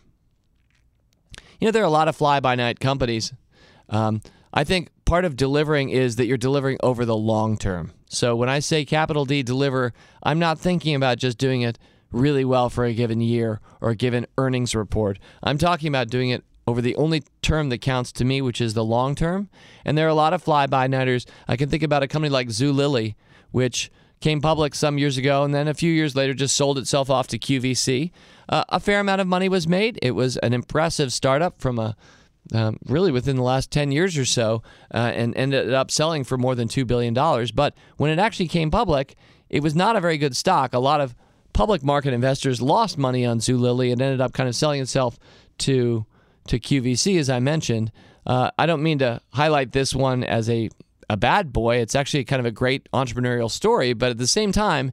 You 1.59 1.67
know, 1.67 1.73
there 1.73 1.83
are 1.83 1.87
a 1.87 1.91
lot 1.91 2.09
of 2.09 2.17
fly-by-night 2.17 2.81
companies. 2.81 3.35
Um, 3.89 4.23
I 4.55 4.65
think 4.65 4.89
part 5.05 5.25
of 5.25 5.37
delivering 5.37 5.91
is 5.91 6.17
that 6.17 6.27
you're 6.27 6.39
delivering 6.39 6.79
over 6.83 7.05
the 7.05 7.17
long 7.17 7.59
term. 7.59 7.93
So 8.09 8.35
when 8.35 8.49
I 8.49 8.61
say 8.61 8.85
capital 8.85 9.25
D 9.25 9.43
deliver, 9.43 9.93
I'm 10.23 10.39
not 10.39 10.59
thinking 10.59 10.95
about 10.95 11.19
just 11.19 11.39
doing 11.39 11.63
it 11.63 11.79
really 12.11 12.45
well 12.45 12.71
for 12.71 12.85
a 12.85 12.95
given 12.95 13.21
year 13.21 13.61
or 13.81 13.91
a 13.91 13.97
given 13.97 14.27
earnings 14.39 14.75
report. 14.75 15.19
I'm 15.43 15.59
talking 15.59 15.89
about 15.89 16.09
doing 16.09 16.31
it 16.31 16.45
over 16.67 16.81
the 16.81 16.97
only 16.97 17.23
term 17.43 17.69
that 17.69 17.79
counts 17.79 18.13
to 18.13 18.25
me, 18.25 18.41
which 18.41 18.61
is 18.61 18.75
the 18.75 18.85
long 18.85 19.15
term. 19.15 19.49
And 19.85 19.99
there 19.99 20.07
are 20.07 20.11
a 20.11 20.15
lot 20.15 20.33
of 20.33 20.43
fly 20.43 20.67
by 20.67 20.87
nighters. 20.87 21.27
I 21.47 21.57
can 21.57 21.69
think 21.69 21.83
about 21.83 22.03
a 22.03 22.09
company 22.09 22.31
like 22.31 22.49
Zulily, 22.49 23.15
which 23.51 23.91
came 24.21 24.41
public 24.41 24.75
some 24.75 24.99
years 24.99 25.17
ago 25.17 25.45
and 25.45 25.55
then 25.55 25.67
a 25.67 25.75
few 25.75 25.91
years 25.91 26.15
later 26.15 26.35
just 26.35 26.55
sold 26.55 26.77
itself 26.77 27.09
off 27.09 27.27
to 27.29 27.39
QVC. 27.39 28.11
Uh, 28.49 28.65
a 28.69 28.79
fair 28.79 29.01
amount 29.01 29.21
of 29.21 29.27
money 29.27 29.49
was 29.49 29.67
made. 29.67 29.99
It 30.03 30.11
was 30.11 30.37
an 30.39 30.53
impressive 30.53 31.13
startup 31.13 31.61
from 31.61 31.79
a 31.79 31.97
um, 32.53 32.79
really 32.87 33.13
within 33.13 33.37
the 33.37 33.43
last 33.43 33.71
10 33.71 33.93
years 33.93 34.19
or 34.19 34.25
so 34.25 34.63
uh, 34.93 35.13
and 35.15 35.37
ended 35.37 35.73
up 35.73 35.91
selling 35.91 36.25
for 36.25 36.37
more 36.37 36.55
than 36.55 36.69
$2 36.69 36.87
billion. 36.87 37.15
But 37.55 37.75
when 37.97 38.11
it 38.11 38.19
actually 38.19 38.49
came 38.49 38.71
public, 38.71 39.15
it 39.49 39.63
was 39.63 39.75
not 39.75 39.97
a 39.97 40.01
very 40.01 40.19
good 40.19 40.37
stock. 40.37 40.75
A 40.75 40.79
lot 40.79 41.01
of 41.01 41.15
public 41.53 41.83
market 41.83 42.13
investors 42.13 42.61
lost 42.61 42.99
money 42.99 43.25
on 43.25 43.39
Zulily 43.39 43.93
and 43.93 44.03
ended 44.03 44.21
up 44.21 44.33
kind 44.33 44.49
of 44.49 44.55
selling 44.55 44.81
itself 44.81 45.19
to 45.59 46.05
to 46.49 46.59
QVC, 46.59 47.19
as 47.19 47.31
I 47.31 47.39
mentioned. 47.39 47.93
Uh, 48.27 48.51
I 48.59 48.67
don't 48.67 48.83
mean 48.83 48.99
to 48.99 49.21
highlight 49.33 49.73
this 49.73 49.95
one 49.95 50.25
as 50.25 50.49
a 50.51 50.71
a 51.11 51.17
bad 51.17 51.53
boy. 51.53 51.79
It's 51.79 51.97
actually 51.97 52.25
kind 52.25 52.39
of 52.39 52.47
a 52.47 52.53
great 52.53 52.89
entrepreneurial 52.93 53.51
story, 53.51 53.95
but 53.95 54.11
at 54.11 54.19
the 54.19 54.29
same 54.29 54.53
time, 54.53 54.93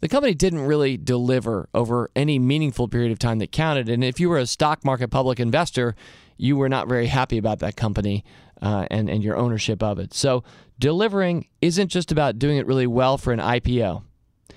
the 0.00 0.08
company 0.08 0.34
didn't 0.34 0.60
really 0.60 0.98
deliver 0.98 1.66
over 1.72 2.10
any 2.14 2.38
meaningful 2.38 2.88
period 2.88 3.10
of 3.10 3.18
time 3.18 3.38
that 3.38 3.50
counted. 3.50 3.88
And 3.88 4.04
if 4.04 4.20
you 4.20 4.28
were 4.28 4.36
a 4.36 4.46
stock 4.46 4.84
market 4.84 5.08
public 5.08 5.40
investor, 5.40 5.94
you 6.36 6.58
were 6.58 6.68
not 6.68 6.88
very 6.88 7.06
happy 7.06 7.38
about 7.38 7.60
that 7.60 7.74
company 7.74 8.22
uh, 8.60 8.84
and 8.90 9.08
and 9.08 9.24
your 9.24 9.36
ownership 9.38 9.82
of 9.82 9.98
it. 9.98 10.12
So 10.12 10.44
delivering 10.78 11.48
isn't 11.62 11.88
just 11.88 12.12
about 12.12 12.38
doing 12.38 12.58
it 12.58 12.66
really 12.66 12.86
well 12.86 13.16
for 13.16 13.32
an 13.32 13.40
IPO. 13.40 14.02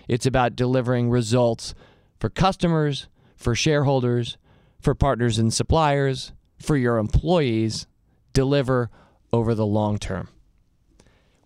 It's 0.10 0.26
about 0.26 0.58
delivering 0.58 1.10
results 1.10 1.74
for 2.20 2.30
customers, 2.30 3.08
for 3.38 3.56
shareholders, 3.56 4.38
for 4.82 4.94
partners 4.94 5.40
and 5.40 5.54
suppliers, 5.54 6.34
for 6.60 6.76
your 6.76 6.98
employees. 6.98 7.88
Deliver 8.34 8.90
over 9.32 9.56
the 9.56 9.66
long 9.66 9.98
term. 9.98 10.28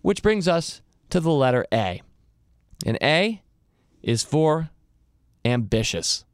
Which 0.02 0.22
brings 0.22 0.48
us 0.48 0.80
to 1.10 1.20
the 1.20 1.30
letter 1.30 1.66
A. 1.72 2.02
And 2.86 2.98
A 3.02 3.42
is 4.02 4.22
for 4.22 4.70
ambitious. 5.44 6.24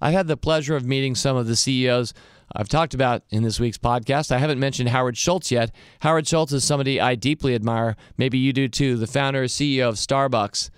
I've 0.00 0.12
had 0.12 0.26
the 0.26 0.36
pleasure 0.36 0.76
of 0.76 0.84
meeting 0.84 1.14
some 1.14 1.36
of 1.36 1.46
the 1.46 1.56
CEOs 1.56 2.12
I've 2.54 2.68
talked 2.68 2.94
about 2.94 3.22
in 3.30 3.42
this 3.42 3.58
week's 3.58 3.78
podcast. 3.78 4.30
I 4.30 4.38
haven't 4.38 4.60
mentioned 4.60 4.90
Howard 4.90 5.16
Schultz 5.16 5.50
yet. 5.50 5.74
Howard 6.00 6.28
Schultz 6.28 6.52
is 6.52 6.64
somebody 6.64 7.00
I 7.00 7.14
deeply 7.14 7.54
admire. 7.54 7.96
Maybe 8.16 8.38
you 8.38 8.52
do 8.52 8.68
too, 8.68 8.96
the 8.96 9.06
founder 9.06 9.42
and 9.42 9.50
CEO 9.50 9.88
of 9.88 9.96
Starbucks. 9.96 10.70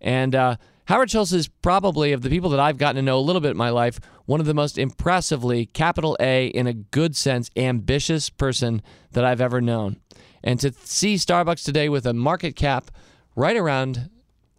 And 0.00 0.34
uh, 0.34 0.56
Howard 0.86 1.10
Schultz 1.10 1.32
is 1.32 1.46
probably, 1.46 2.12
of 2.12 2.22
the 2.22 2.30
people 2.30 2.50
that 2.50 2.60
I've 2.60 2.78
gotten 2.78 2.96
to 2.96 3.02
know 3.02 3.18
a 3.18 3.20
little 3.20 3.40
bit 3.40 3.52
in 3.52 3.56
my 3.56 3.70
life, 3.70 4.00
one 4.24 4.40
of 4.40 4.46
the 4.46 4.54
most 4.54 4.78
impressively, 4.78 5.66
capital 5.66 6.16
A, 6.20 6.46
in 6.46 6.66
a 6.66 6.72
good 6.72 7.14
sense, 7.14 7.50
ambitious 7.56 8.30
person 8.30 8.82
that 9.12 9.24
I've 9.24 9.40
ever 9.40 9.60
known. 9.60 10.00
And 10.42 10.58
to 10.60 10.72
see 10.84 11.16
Starbucks 11.16 11.64
today 11.64 11.88
with 11.88 12.06
a 12.06 12.14
market 12.14 12.56
cap 12.56 12.90
right 13.36 13.56
around 13.56 14.10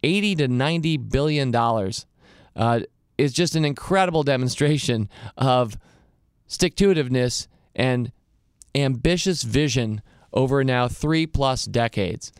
80 0.02 0.36
to 0.36 0.48
90 0.48 0.96
billion 0.96 1.50
dollars 1.50 2.06
uh, 2.56 2.80
is 3.18 3.32
just 3.32 3.54
an 3.54 3.64
incredible 3.64 4.22
demonstration 4.22 5.08
of 5.36 5.76
stick 6.46 6.76
to 6.76 6.94
and 7.74 8.12
ambitious 8.74 9.42
vision 9.42 10.02
over 10.32 10.64
now 10.64 10.88
three 10.88 11.26
plus 11.26 11.64
decades. 11.64 12.32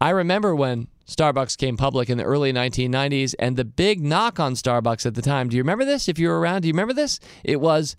I 0.00 0.10
remember 0.10 0.54
when 0.54 0.88
Starbucks 1.06 1.58
came 1.58 1.76
public 1.76 2.08
in 2.08 2.18
the 2.18 2.24
early 2.24 2.52
1990s 2.52 3.34
and 3.38 3.56
the 3.56 3.64
big 3.64 4.02
knock 4.02 4.40
on 4.40 4.54
Starbucks 4.54 5.04
at 5.06 5.14
the 5.14 5.22
time. 5.22 5.48
Do 5.48 5.56
you 5.56 5.62
remember 5.62 5.84
this? 5.84 6.08
If 6.08 6.18
you 6.18 6.28
were 6.28 6.40
around, 6.40 6.62
do 6.62 6.68
you 6.68 6.74
remember 6.74 6.94
this? 6.94 7.20
It 7.42 7.60
was, 7.60 7.96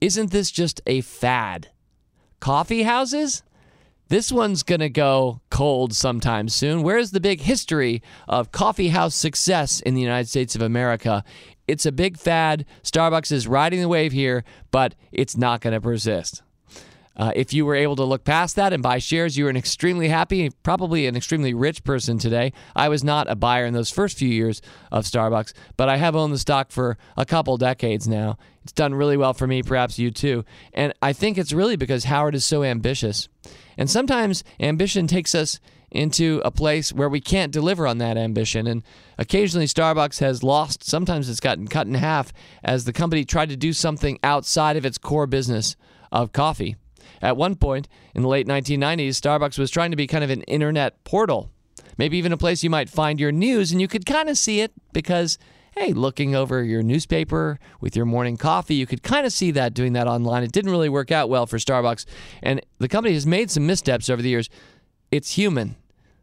isn't 0.00 0.30
this 0.30 0.50
just 0.50 0.80
a 0.86 1.00
fad? 1.02 1.68
Coffee 2.40 2.82
houses? 2.82 3.42
This 4.12 4.30
one's 4.30 4.62
going 4.62 4.80
to 4.80 4.90
go 4.90 5.40
cold 5.48 5.94
sometime 5.94 6.50
soon. 6.50 6.82
Where's 6.82 7.12
the 7.12 7.18
big 7.18 7.40
history 7.40 8.02
of 8.28 8.52
coffee 8.52 8.88
house 8.88 9.14
success 9.14 9.80
in 9.80 9.94
the 9.94 10.02
United 10.02 10.28
States 10.28 10.54
of 10.54 10.60
America? 10.60 11.24
It's 11.66 11.86
a 11.86 11.92
big 11.92 12.18
fad. 12.18 12.66
Starbucks 12.82 13.32
is 13.32 13.48
riding 13.48 13.80
the 13.80 13.88
wave 13.88 14.12
here, 14.12 14.44
but 14.70 14.94
it's 15.12 15.34
not 15.34 15.62
going 15.62 15.72
to 15.72 15.80
persist. 15.80 16.42
Uh, 17.16 17.32
if 17.34 17.52
you 17.52 17.66
were 17.66 17.74
able 17.74 17.96
to 17.96 18.04
look 18.04 18.24
past 18.24 18.56
that 18.56 18.72
and 18.72 18.82
buy 18.82 18.98
shares, 18.98 19.36
you 19.36 19.44
were 19.44 19.50
an 19.50 19.56
extremely 19.56 20.08
happy, 20.08 20.50
probably 20.62 21.06
an 21.06 21.16
extremely 21.16 21.52
rich 21.52 21.84
person 21.84 22.18
today. 22.18 22.52
I 22.74 22.88
was 22.88 23.04
not 23.04 23.30
a 23.30 23.36
buyer 23.36 23.66
in 23.66 23.74
those 23.74 23.90
first 23.90 24.16
few 24.16 24.28
years 24.28 24.62
of 24.90 25.04
Starbucks, 25.04 25.52
but 25.76 25.88
I 25.88 25.98
have 25.98 26.16
owned 26.16 26.32
the 26.32 26.38
stock 26.38 26.70
for 26.70 26.96
a 27.16 27.26
couple 27.26 27.56
decades 27.58 28.08
now. 28.08 28.38
It's 28.62 28.72
done 28.72 28.94
really 28.94 29.16
well 29.16 29.34
for 29.34 29.46
me, 29.46 29.62
perhaps 29.62 29.98
you 29.98 30.10
too. 30.10 30.44
And 30.72 30.92
I 31.02 31.12
think 31.12 31.36
it's 31.36 31.52
really 31.52 31.76
because 31.76 32.04
Howard 32.04 32.34
is 32.34 32.46
so 32.46 32.62
ambitious. 32.62 33.28
And 33.76 33.90
sometimes 33.90 34.44
ambition 34.60 35.06
takes 35.06 35.34
us 35.34 35.58
into 35.90 36.40
a 36.44 36.50
place 36.50 36.92
where 36.92 37.08
we 37.08 37.20
can't 37.20 37.52
deliver 37.52 37.86
on 37.86 37.98
that 37.98 38.16
ambition. 38.16 38.66
And 38.66 38.82
occasionally, 39.18 39.66
Starbucks 39.66 40.20
has 40.20 40.42
lost, 40.42 40.84
sometimes 40.84 41.28
it's 41.28 41.40
gotten 41.40 41.68
cut 41.68 41.86
in 41.86 41.94
half 41.94 42.32
as 42.64 42.84
the 42.84 42.92
company 42.92 43.24
tried 43.24 43.50
to 43.50 43.56
do 43.56 43.72
something 43.72 44.18
outside 44.22 44.76
of 44.76 44.86
its 44.86 44.96
core 44.96 45.26
business 45.26 45.76
of 46.10 46.32
coffee. 46.32 46.76
At 47.22 47.36
one 47.36 47.54
point 47.54 47.88
in 48.14 48.22
the 48.22 48.28
late 48.28 48.46
1990s, 48.46 49.10
Starbucks 49.10 49.58
was 49.58 49.70
trying 49.70 49.92
to 49.92 49.96
be 49.96 50.06
kind 50.06 50.24
of 50.24 50.30
an 50.30 50.42
internet 50.42 51.02
portal, 51.04 51.50
maybe 51.96 52.18
even 52.18 52.32
a 52.32 52.36
place 52.36 52.62
you 52.62 52.70
might 52.70 52.90
find 52.90 53.20
your 53.20 53.32
news, 53.32 53.72
and 53.72 53.80
you 53.80 53.88
could 53.88 54.04
kind 54.04 54.28
of 54.28 54.36
see 54.36 54.60
it 54.60 54.72
because 54.92 55.38
hey, 55.76 55.92
looking 55.92 56.34
over 56.34 56.62
your 56.62 56.82
newspaper 56.82 57.58
with 57.80 57.96
your 57.96 58.04
morning 58.04 58.36
coffee, 58.36 58.74
you 58.74 58.86
could 58.86 59.02
kind 59.02 59.24
of 59.24 59.32
see 59.32 59.50
that 59.52 59.74
doing 59.74 59.94
that 59.94 60.06
online. 60.06 60.42
It 60.42 60.52
didn't 60.52 60.70
really 60.70 60.88
work 60.88 61.10
out 61.10 61.30
well 61.30 61.46
for 61.46 61.56
Starbucks. 61.56 62.04
And 62.42 62.60
the 62.78 62.88
company 62.88 63.14
has 63.14 63.26
made 63.26 63.50
some 63.50 63.66
missteps 63.66 64.10
over 64.10 64.20
the 64.20 64.28
years. 64.28 64.50
It's 65.10 65.32
human. 65.32 65.76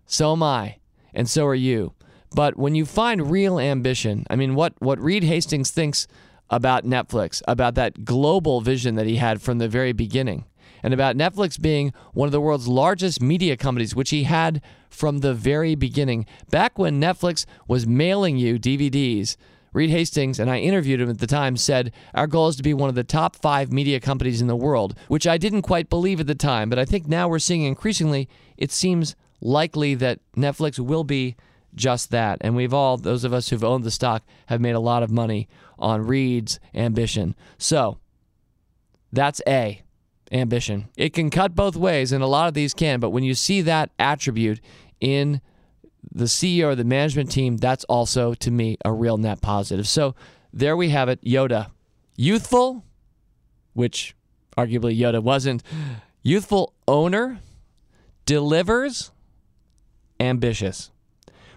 So 0.05 0.33
am 0.33 0.43
I. 0.43 0.77
And 1.13 1.29
so 1.29 1.45
are 1.47 1.55
you. 1.55 1.93
But 2.31 2.57
when 2.57 2.75
you 2.75 2.85
find 2.85 3.31
real 3.31 3.59
ambition, 3.59 4.25
I 4.29 4.35
mean, 4.35 4.53
what, 4.53 4.73
what 4.79 4.99
Reed 4.99 5.23
Hastings 5.23 5.71
thinks 5.71 6.07
about 6.51 6.85
Netflix, 6.85 7.41
about 7.47 7.75
that 7.75 8.05
global 8.05 8.61
vision 8.61 8.95
that 8.95 9.07
he 9.07 9.15
had 9.15 9.41
from 9.41 9.57
the 9.57 9.67
very 9.67 9.93
beginning, 9.93 10.45
and 10.83 10.93
about 10.93 11.15
Netflix 11.15 11.59
being 11.59 11.93
one 12.13 12.27
of 12.27 12.31
the 12.31 12.41
world's 12.41 12.67
largest 12.67 13.21
media 13.21 13.57
companies, 13.57 13.95
which 13.95 14.09
he 14.09 14.23
had 14.23 14.61
from 14.89 15.19
the 15.19 15.33
very 15.33 15.75
beginning. 15.75 16.25
Back 16.49 16.77
when 16.77 16.99
Netflix 16.99 17.45
was 17.67 17.85
mailing 17.85 18.37
you 18.37 18.59
DVDs, 18.59 19.35
Reed 19.71 19.91
Hastings, 19.91 20.39
and 20.39 20.49
I 20.49 20.59
interviewed 20.59 21.01
him 21.01 21.09
at 21.09 21.19
the 21.19 21.27
time, 21.27 21.55
said, 21.55 21.91
Our 22.15 22.27
goal 22.27 22.47
is 22.47 22.55
to 22.55 22.63
be 22.63 22.73
one 22.73 22.89
of 22.89 22.95
the 22.95 23.03
top 23.03 23.35
five 23.35 23.71
media 23.71 23.99
companies 23.99 24.41
in 24.41 24.47
the 24.47 24.55
world, 24.55 24.97
which 25.07 25.27
I 25.27 25.37
didn't 25.37 25.61
quite 25.61 25.89
believe 25.89 26.19
at 26.19 26.27
the 26.27 26.35
time, 26.35 26.69
but 26.69 26.79
I 26.79 26.85
think 26.85 27.07
now 27.07 27.27
we're 27.27 27.39
seeing 27.39 27.63
increasingly 27.63 28.27
it 28.57 28.71
seems 28.71 29.15
likely 29.41 29.95
that 29.95 30.19
Netflix 30.35 30.79
will 30.79 31.03
be 31.03 31.35
just 31.75 32.09
that. 32.11 32.39
And 32.41 32.55
we've 32.55 32.73
all, 32.73 32.97
those 32.97 33.23
of 33.23 33.33
us 33.33 33.49
who've 33.49 33.63
owned 33.63 33.83
the 33.83 33.91
stock, 33.91 34.23
have 34.47 34.59
made 34.59 34.75
a 34.75 34.79
lot 34.79 35.03
of 35.03 35.11
money 35.11 35.47
on 35.77 36.05
Reed's 36.05 36.59
ambition. 36.73 37.35
So 37.57 37.99
that's 39.11 39.41
A 39.47 39.81
ambition. 40.31 40.89
It 40.97 41.13
can 41.13 41.29
cut 41.29 41.55
both 41.55 41.75
ways, 41.75 42.11
and 42.11 42.23
a 42.23 42.27
lot 42.27 42.47
of 42.47 42.53
these 42.53 42.73
can, 42.73 42.99
but 42.99 43.09
when 43.09 43.23
you 43.23 43.33
see 43.33 43.61
that 43.61 43.91
attribute 43.99 44.59
in 44.99 45.41
the 46.11 46.25
CEO 46.25 46.67
or 46.67 46.75
the 46.75 46.83
management 46.83 47.31
team, 47.31 47.57
that's 47.57 47.83
also, 47.85 48.33
to 48.35 48.51
me, 48.51 48.77
a 48.85 48.91
real 48.91 49.17
net 49.17 49.41
positive. 49.41 49.87
So 49.87 50.15
there 50.53 50.77
we 50.77 50.89
have 50.89 51.09
it 51.09 51.21
Yoda. 51.23 51.71
Youthful, 52.15 52.83
which 53.73 54.15
arguably 54.57 54.97
Yoda 54.97 55.21
wasn't, 55.21 55.63
youthful 56.21 56.73
owner, 56.87 57.39
delivers, 58.25 59.11
ambitious. 60.19 60.91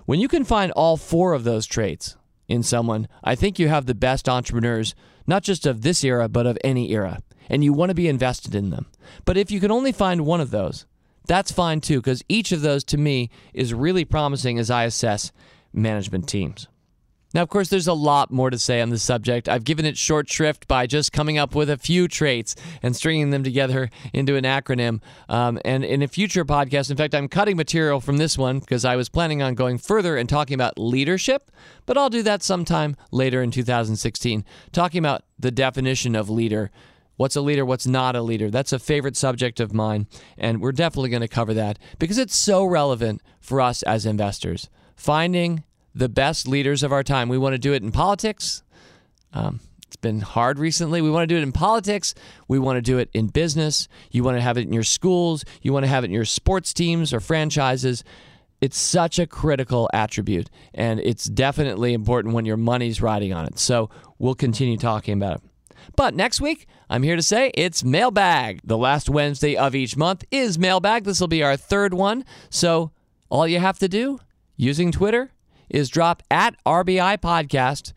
When 0.04 0.20
you 0.20 0.28
can 0.28 0.44
find 0.44 0.72
all 0.72 0.96
four 0.96 1.32
of 1.32 1.44
those 1.44 1.66
traits 1.66 2.16
in 2.48 2.62
someone, 2.62 3.08
I 3.22 3.34
think 3.34 3.58
you 3.58 3.68
have 3.68 3.86
the 3.86 3.94
best 3.94 4.28
entrepreneurs, 4.28 4.94
not 5.26 5.42
just 5.42 5.66
of 5.66 5.82
this 5.82 6.04
era, 6.04 6.28
but 6.28 6.46
of 6.46 6.58
any 6.64 6.90
era 6.90 7.20
and 7.48 7.62
you 7.62 7.72
want 7.72 7.90
to 7.90 7.94
be 7.94 8.08
invested 8.08 8.54
in 8.54 8.70
them. 8.70 8.86
But 9.24 9.36
if 9.36 9.50
you 9.50 9.60
can 9.60 9.70
only 9.70 9.92
find 9.92 10.26
one 10.26 10.40
of 10.40 10.50
those, 10.50 10.86
that's 11.26 11.52
fine 11.52 11.80
too, 11.80 12.00
because 12.00 12.24
each 12.28 12.52
of 12.52 12.62
those 12.62 12.84
to 12.84 12.98
me 12.98 13.30
is 13.54 13.74
really 13.74 14.04
promising 14.04 14.58
as 14.58 14.70
I 14.70 14.84
assess 14.84 15.32
management 15.72 16.28
teams. 16.28 16.68
Now, 17.34 17.42
of 17.42 17.48
course, 17.48 17.70
there's 17.70 17.86
a 17.86 17.94
lot 17.94 18.30
more 18.30 18.50
to 18.50 18.58
say 18.58 18.82
on 18.82 18.90
this 18.90 19.02
subject. 19.02 19.48
I've 19.48 19.64
given 19.64 19.86
it 19.86 19.96
short 19.96 20.28
shrift 20.28 20.68
by 20.68 20.86
just 20.86 21.12
coming 21.12 21.38
up 21.38 21.54
with 21.54 21.70
a 21.70 21.78
few 21.78 22.06
traits 22.06 22.54
and 22.82 22.94
stringing 22.94 23.30
them 23.30 23.42
together 23.42 23.88
into 24.12 24.36
an 24.36 24.44
acronym. 24.44 25.00
Um, 25.30 25.58
and 25.64 25.82
in 25.82 26.02
a 26.02 26.08
future 26.08 26.44
podcast, 26.44 26.90
in 26.90 26.96
fact, 26.96 27.14
I'm 27.14 27.28
cutting 27.28 27.56
material 27.56 28.00
from 28.00 28.18
this 28.18 28.36
one 28.36 28.58
because 28.58 28.84
I 28.84 28.96
was 28.96 29.08
planning 29.08 29.40
on 29.40 29.54
going 29.54 29.78
further 29.78 30.16
and 30.18 30.28
talking 30.28 30.54
about 30.54 30.78
leadership, 30.78 31.50
but 31.86 31.96
I'll 31.96 32.10
do 32.10 32.22
that 32.22 32.42
sometime 32.42 32.96
later 33.10 33.42
in 33.42 33.50
2016, 33.50 34.44
talking 34.72 34.98
about 34.98 35.22
the 35.38 35.50
definition 35.50 36.14
of 36.14 36.28
leader 36.28 36.70
What's 37.16 37.36
a 37.36 37.40
leader? 37.40 37.64
What's 37.64 37.86
not 37.86 38.16
a 38.16 38.22
leader? 38.22 38.50
That's 38.50 38.72
a 38.72 38.78
favorite 38.78 39.16
subject 39.16 39.60
of 39.60 39.74
mine, 39.74 40.06
and 40.38 40.60
we're 40.60 40.72
definitely 40.72 41.10
going 41.10 41.22
to 41.22 41.28
cover 41.28 41.54
that 41.54 41.78
because 41.98 42.18
it's 42.18 42.36
so 42.36 42.64
relevant 42.64 43.22
for 43.40 43.60
us 43.60 43.82
as 43.82 44.06
investors. 44.06 44.68
Finding 44.96 45.64
the 45.94 46.08
best 46.08 46.48
leaders 46.48 46.82
of 46.82 46.92
our 46.92 47.02
time. 47.02 47.28
We 47.28 47.38
want 47.38 47.54
to 47.54 47.58
do 47.58 47.74
it 47.74 47.82
in 47.82 47.92
politics. 47.92 48.62
Um, 49.32 49.60
it's 49.86 49.96
been 49.96 50.20
hard 50.20 50.58
recently. 50.58 51.02
We 51.02 51.10
want 51.10 51.24
to 51.24 51.34
do 51.34 51.38
it 51.38 51.42
in 51.42 51.52
politics. 51.52 52.14
We 52.48 52.58
want 52.58 52.76
to 52.78 52.82
do 52.82 52.98
it 52.98 53.10
in 53.12 53.26
business. 53.26 53.88
You 54.10 54.24
want 54.24 54.38
to 54.38 54.40
have 54.40 54.56
it 54.56 54.62
in 54.62 54.72
your 54.72 54.84
schools. 54.84 55.44
You 55.60 55.72
want 55.72 55.84
to 55.84 55.88
have 55.88 56.04
it 56.04 56.06
in 56.06 56.12
your 56.12 56.24
sports 56.24 56.72
teams 56.72 57.12
or 57.12 57.20
franchises. 57.20 58.04
It's 58.60 58.78
such 58.78 59.18
a 59.18 59.26
critical 59.26 59.90
attribute, 59.92 60.48
and 60.72 61.00
it's 61.00 61.24
definitely 61.24 61.94
important 61.94 62.34
when 62.34 62.44
your 62.44 62.56
money's 62.56 63.02
riding 63.02 63.32
on 63.32 63.44
it. 63.44 63.58
So 63.58 63.90
we'll 64.18 64.36
continue 64.36 64.78
talking 64.78 65.14
about 65.14 65.38
it. 65.38 65.51
But 65.96 66.14
next 66.14 66.40
week, 66.40 66.66
I'm 66.88 67.02
here 67.02 67.16
to 67.16 67.22
say 67.22 67.50
it's 67.54 67.84
mailbag. 67.84 68.60
The 68.64 68.78
last 68.78 69.08
Wednesday 69.08 69.56
of 69.56 69.74
each 69.74 69.96
month 69.96 70.24
is 70.30 70.58
mailbag. 70.58 71.04
This 71.04 71.20
will 71.20 71.28
be 71.28 71.42
our 71.42 71.56
third 71.56 71.94
one. 71.94 72.24
So 72.50 72.92
all 73.28 73.46
you 73.46 73.58
have 73.58 73.78
to 73.78 73.88
do 73.88 74.20
using 74.56 74.92
Twitter 74.92 75.32
is 75.68 75.88
drop 75.88 76.22
at 76.30 76.54
RBI 76.64 77.18
Podcast 77.18 77.92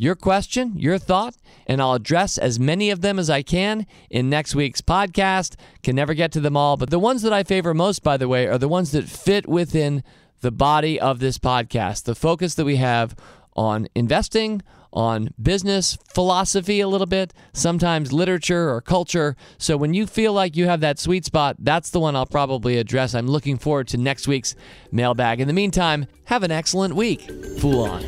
your 0.00 0.14
question, 0.14 0.74
your 0.76 0.96
thought, 0.96 1.34
and 1.66 1.82
I'll 1.82 1.94
address 1.94 2.38
as 2.38 2.60
many 2.60 2.90
of 2.90 3.00
them 3.00 3.18
as 3.18 3.28
I 3.28 3.42
can 3.42 3.84
in 4.08 4.30
next 4.30 4.54
week's 4.54 4.80
podcast. 4.80 5.56
Can 5.82 5.96
never 5.96 6.14
get 6.14 6.30
to 6.32 6.40
them 6.40 6.56
all, 6.56 6.76
but 6.76 6.90
the 6.90 7.00
ones 7.00 7.22
that 7.22 7.32
I 7.32 7.42
favor 7.42 7.74
most, 7.74 8.04
by 8.04 8.16
the 8.16 8.28
way, 8.28 8.46
are 8.46 8.58
the 8.58 8.68
ones 8.68 8.92
that 8.92 9.08
fit 9.08 9.48
within 9.48 10.04
the 10.40 10.52
body 10.52 11.00
of 11.00 11.18
this 11.18 11.36
podcast, 11.36 12.04
the 12.04 12.14
focus 12.14 12.54
that 12.54 12.64
we 12.64 12.76
have 12.76 13.16
on 13.58 13.88
investing, 13.96 14.62
on 14.92 15.34
business, 15.42 15.98
philosophy 16.14 16.80
a 16.80 16.88
little 16.88 17.08
bit, 17.08 17.34
sometimes 17.52 18.12
literature 18.12 18.70
or 18.70 18.80
culture. 18.80 19.36
So 19.58 19.76
when 19.76 19.94
you 19.94 20.06
feel 20.06 20.32
like 20.32 20.56
you 20.56 20.66
have 20.66 20.80
that 20.80 21.00
sweet 21.00 21.24
spot, 21.24 21.56
that's 21.58 21.90
the 21.90 21.98
one 21.98 22.14
I'll 22.14 22.24
probably 22.24 22.78
address. 22.78 23.14
I'm 23.14 23.26
looking 23.26 23.58
forward 23.58 23.88
to 23.88 23.96
next 23.98 24.28
week's 24.28 24.54
mailbag. 24.92 25.40
In 25.40 25.48
the 25.48 25.52
meantime, 25.52 26.06
have 26.26 26.44
an 26.44 26.52
excellent 26.52 26.94
week. 26.94 27.20
Fool 27.58 27.82
on. 27.82 28.04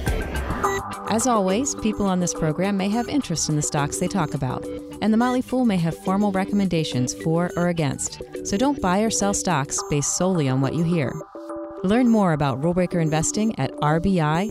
As 1.11 1.27
always, 1.27 1.75
people 1.77 2.07
on 2.07 2.21
this 2.21 2.33
program 2.33 2.77
may 2.77 2.89
have 2.89 3.09
interest 3.09 3.49
in 3.49 3.57
the 3.57 3.63
stocks 3.63 3.99
they 3.99 4.07
talk 4.07 4.35
about, 4.35 4.65
and 5.03 5.13
the 5.13 5.17
Motley 5.17 5.43
Fool 5.43 5.65
may 5.65 5.77
have 5.77 5.97
formal 5.99 6.31
recommendations 6.31 7.15
for 7.25 7.51
or 7.57 7.69
against. 7.69 8.23
So 8.45 8.57
don't 8.57 8.81
buy 8.81 9.01
or 9.01 9.11
sell 9.11 9.35
stocks 9.35 9.83
based 9.91 10.17
solely 10.17 10.49
on 10.49 10.61
what 10.61 10.75
you 10.75 10.85
hear. 10.85 11.13
Learn 11.83 12.09
more 12.09 12.33
about 12.33 12.63
rule 12.63 12.75
breaker 12.75 13.01
investing 13.01 13.59
at 13.59 13.71
rbi.fool.com. 13.77 14.51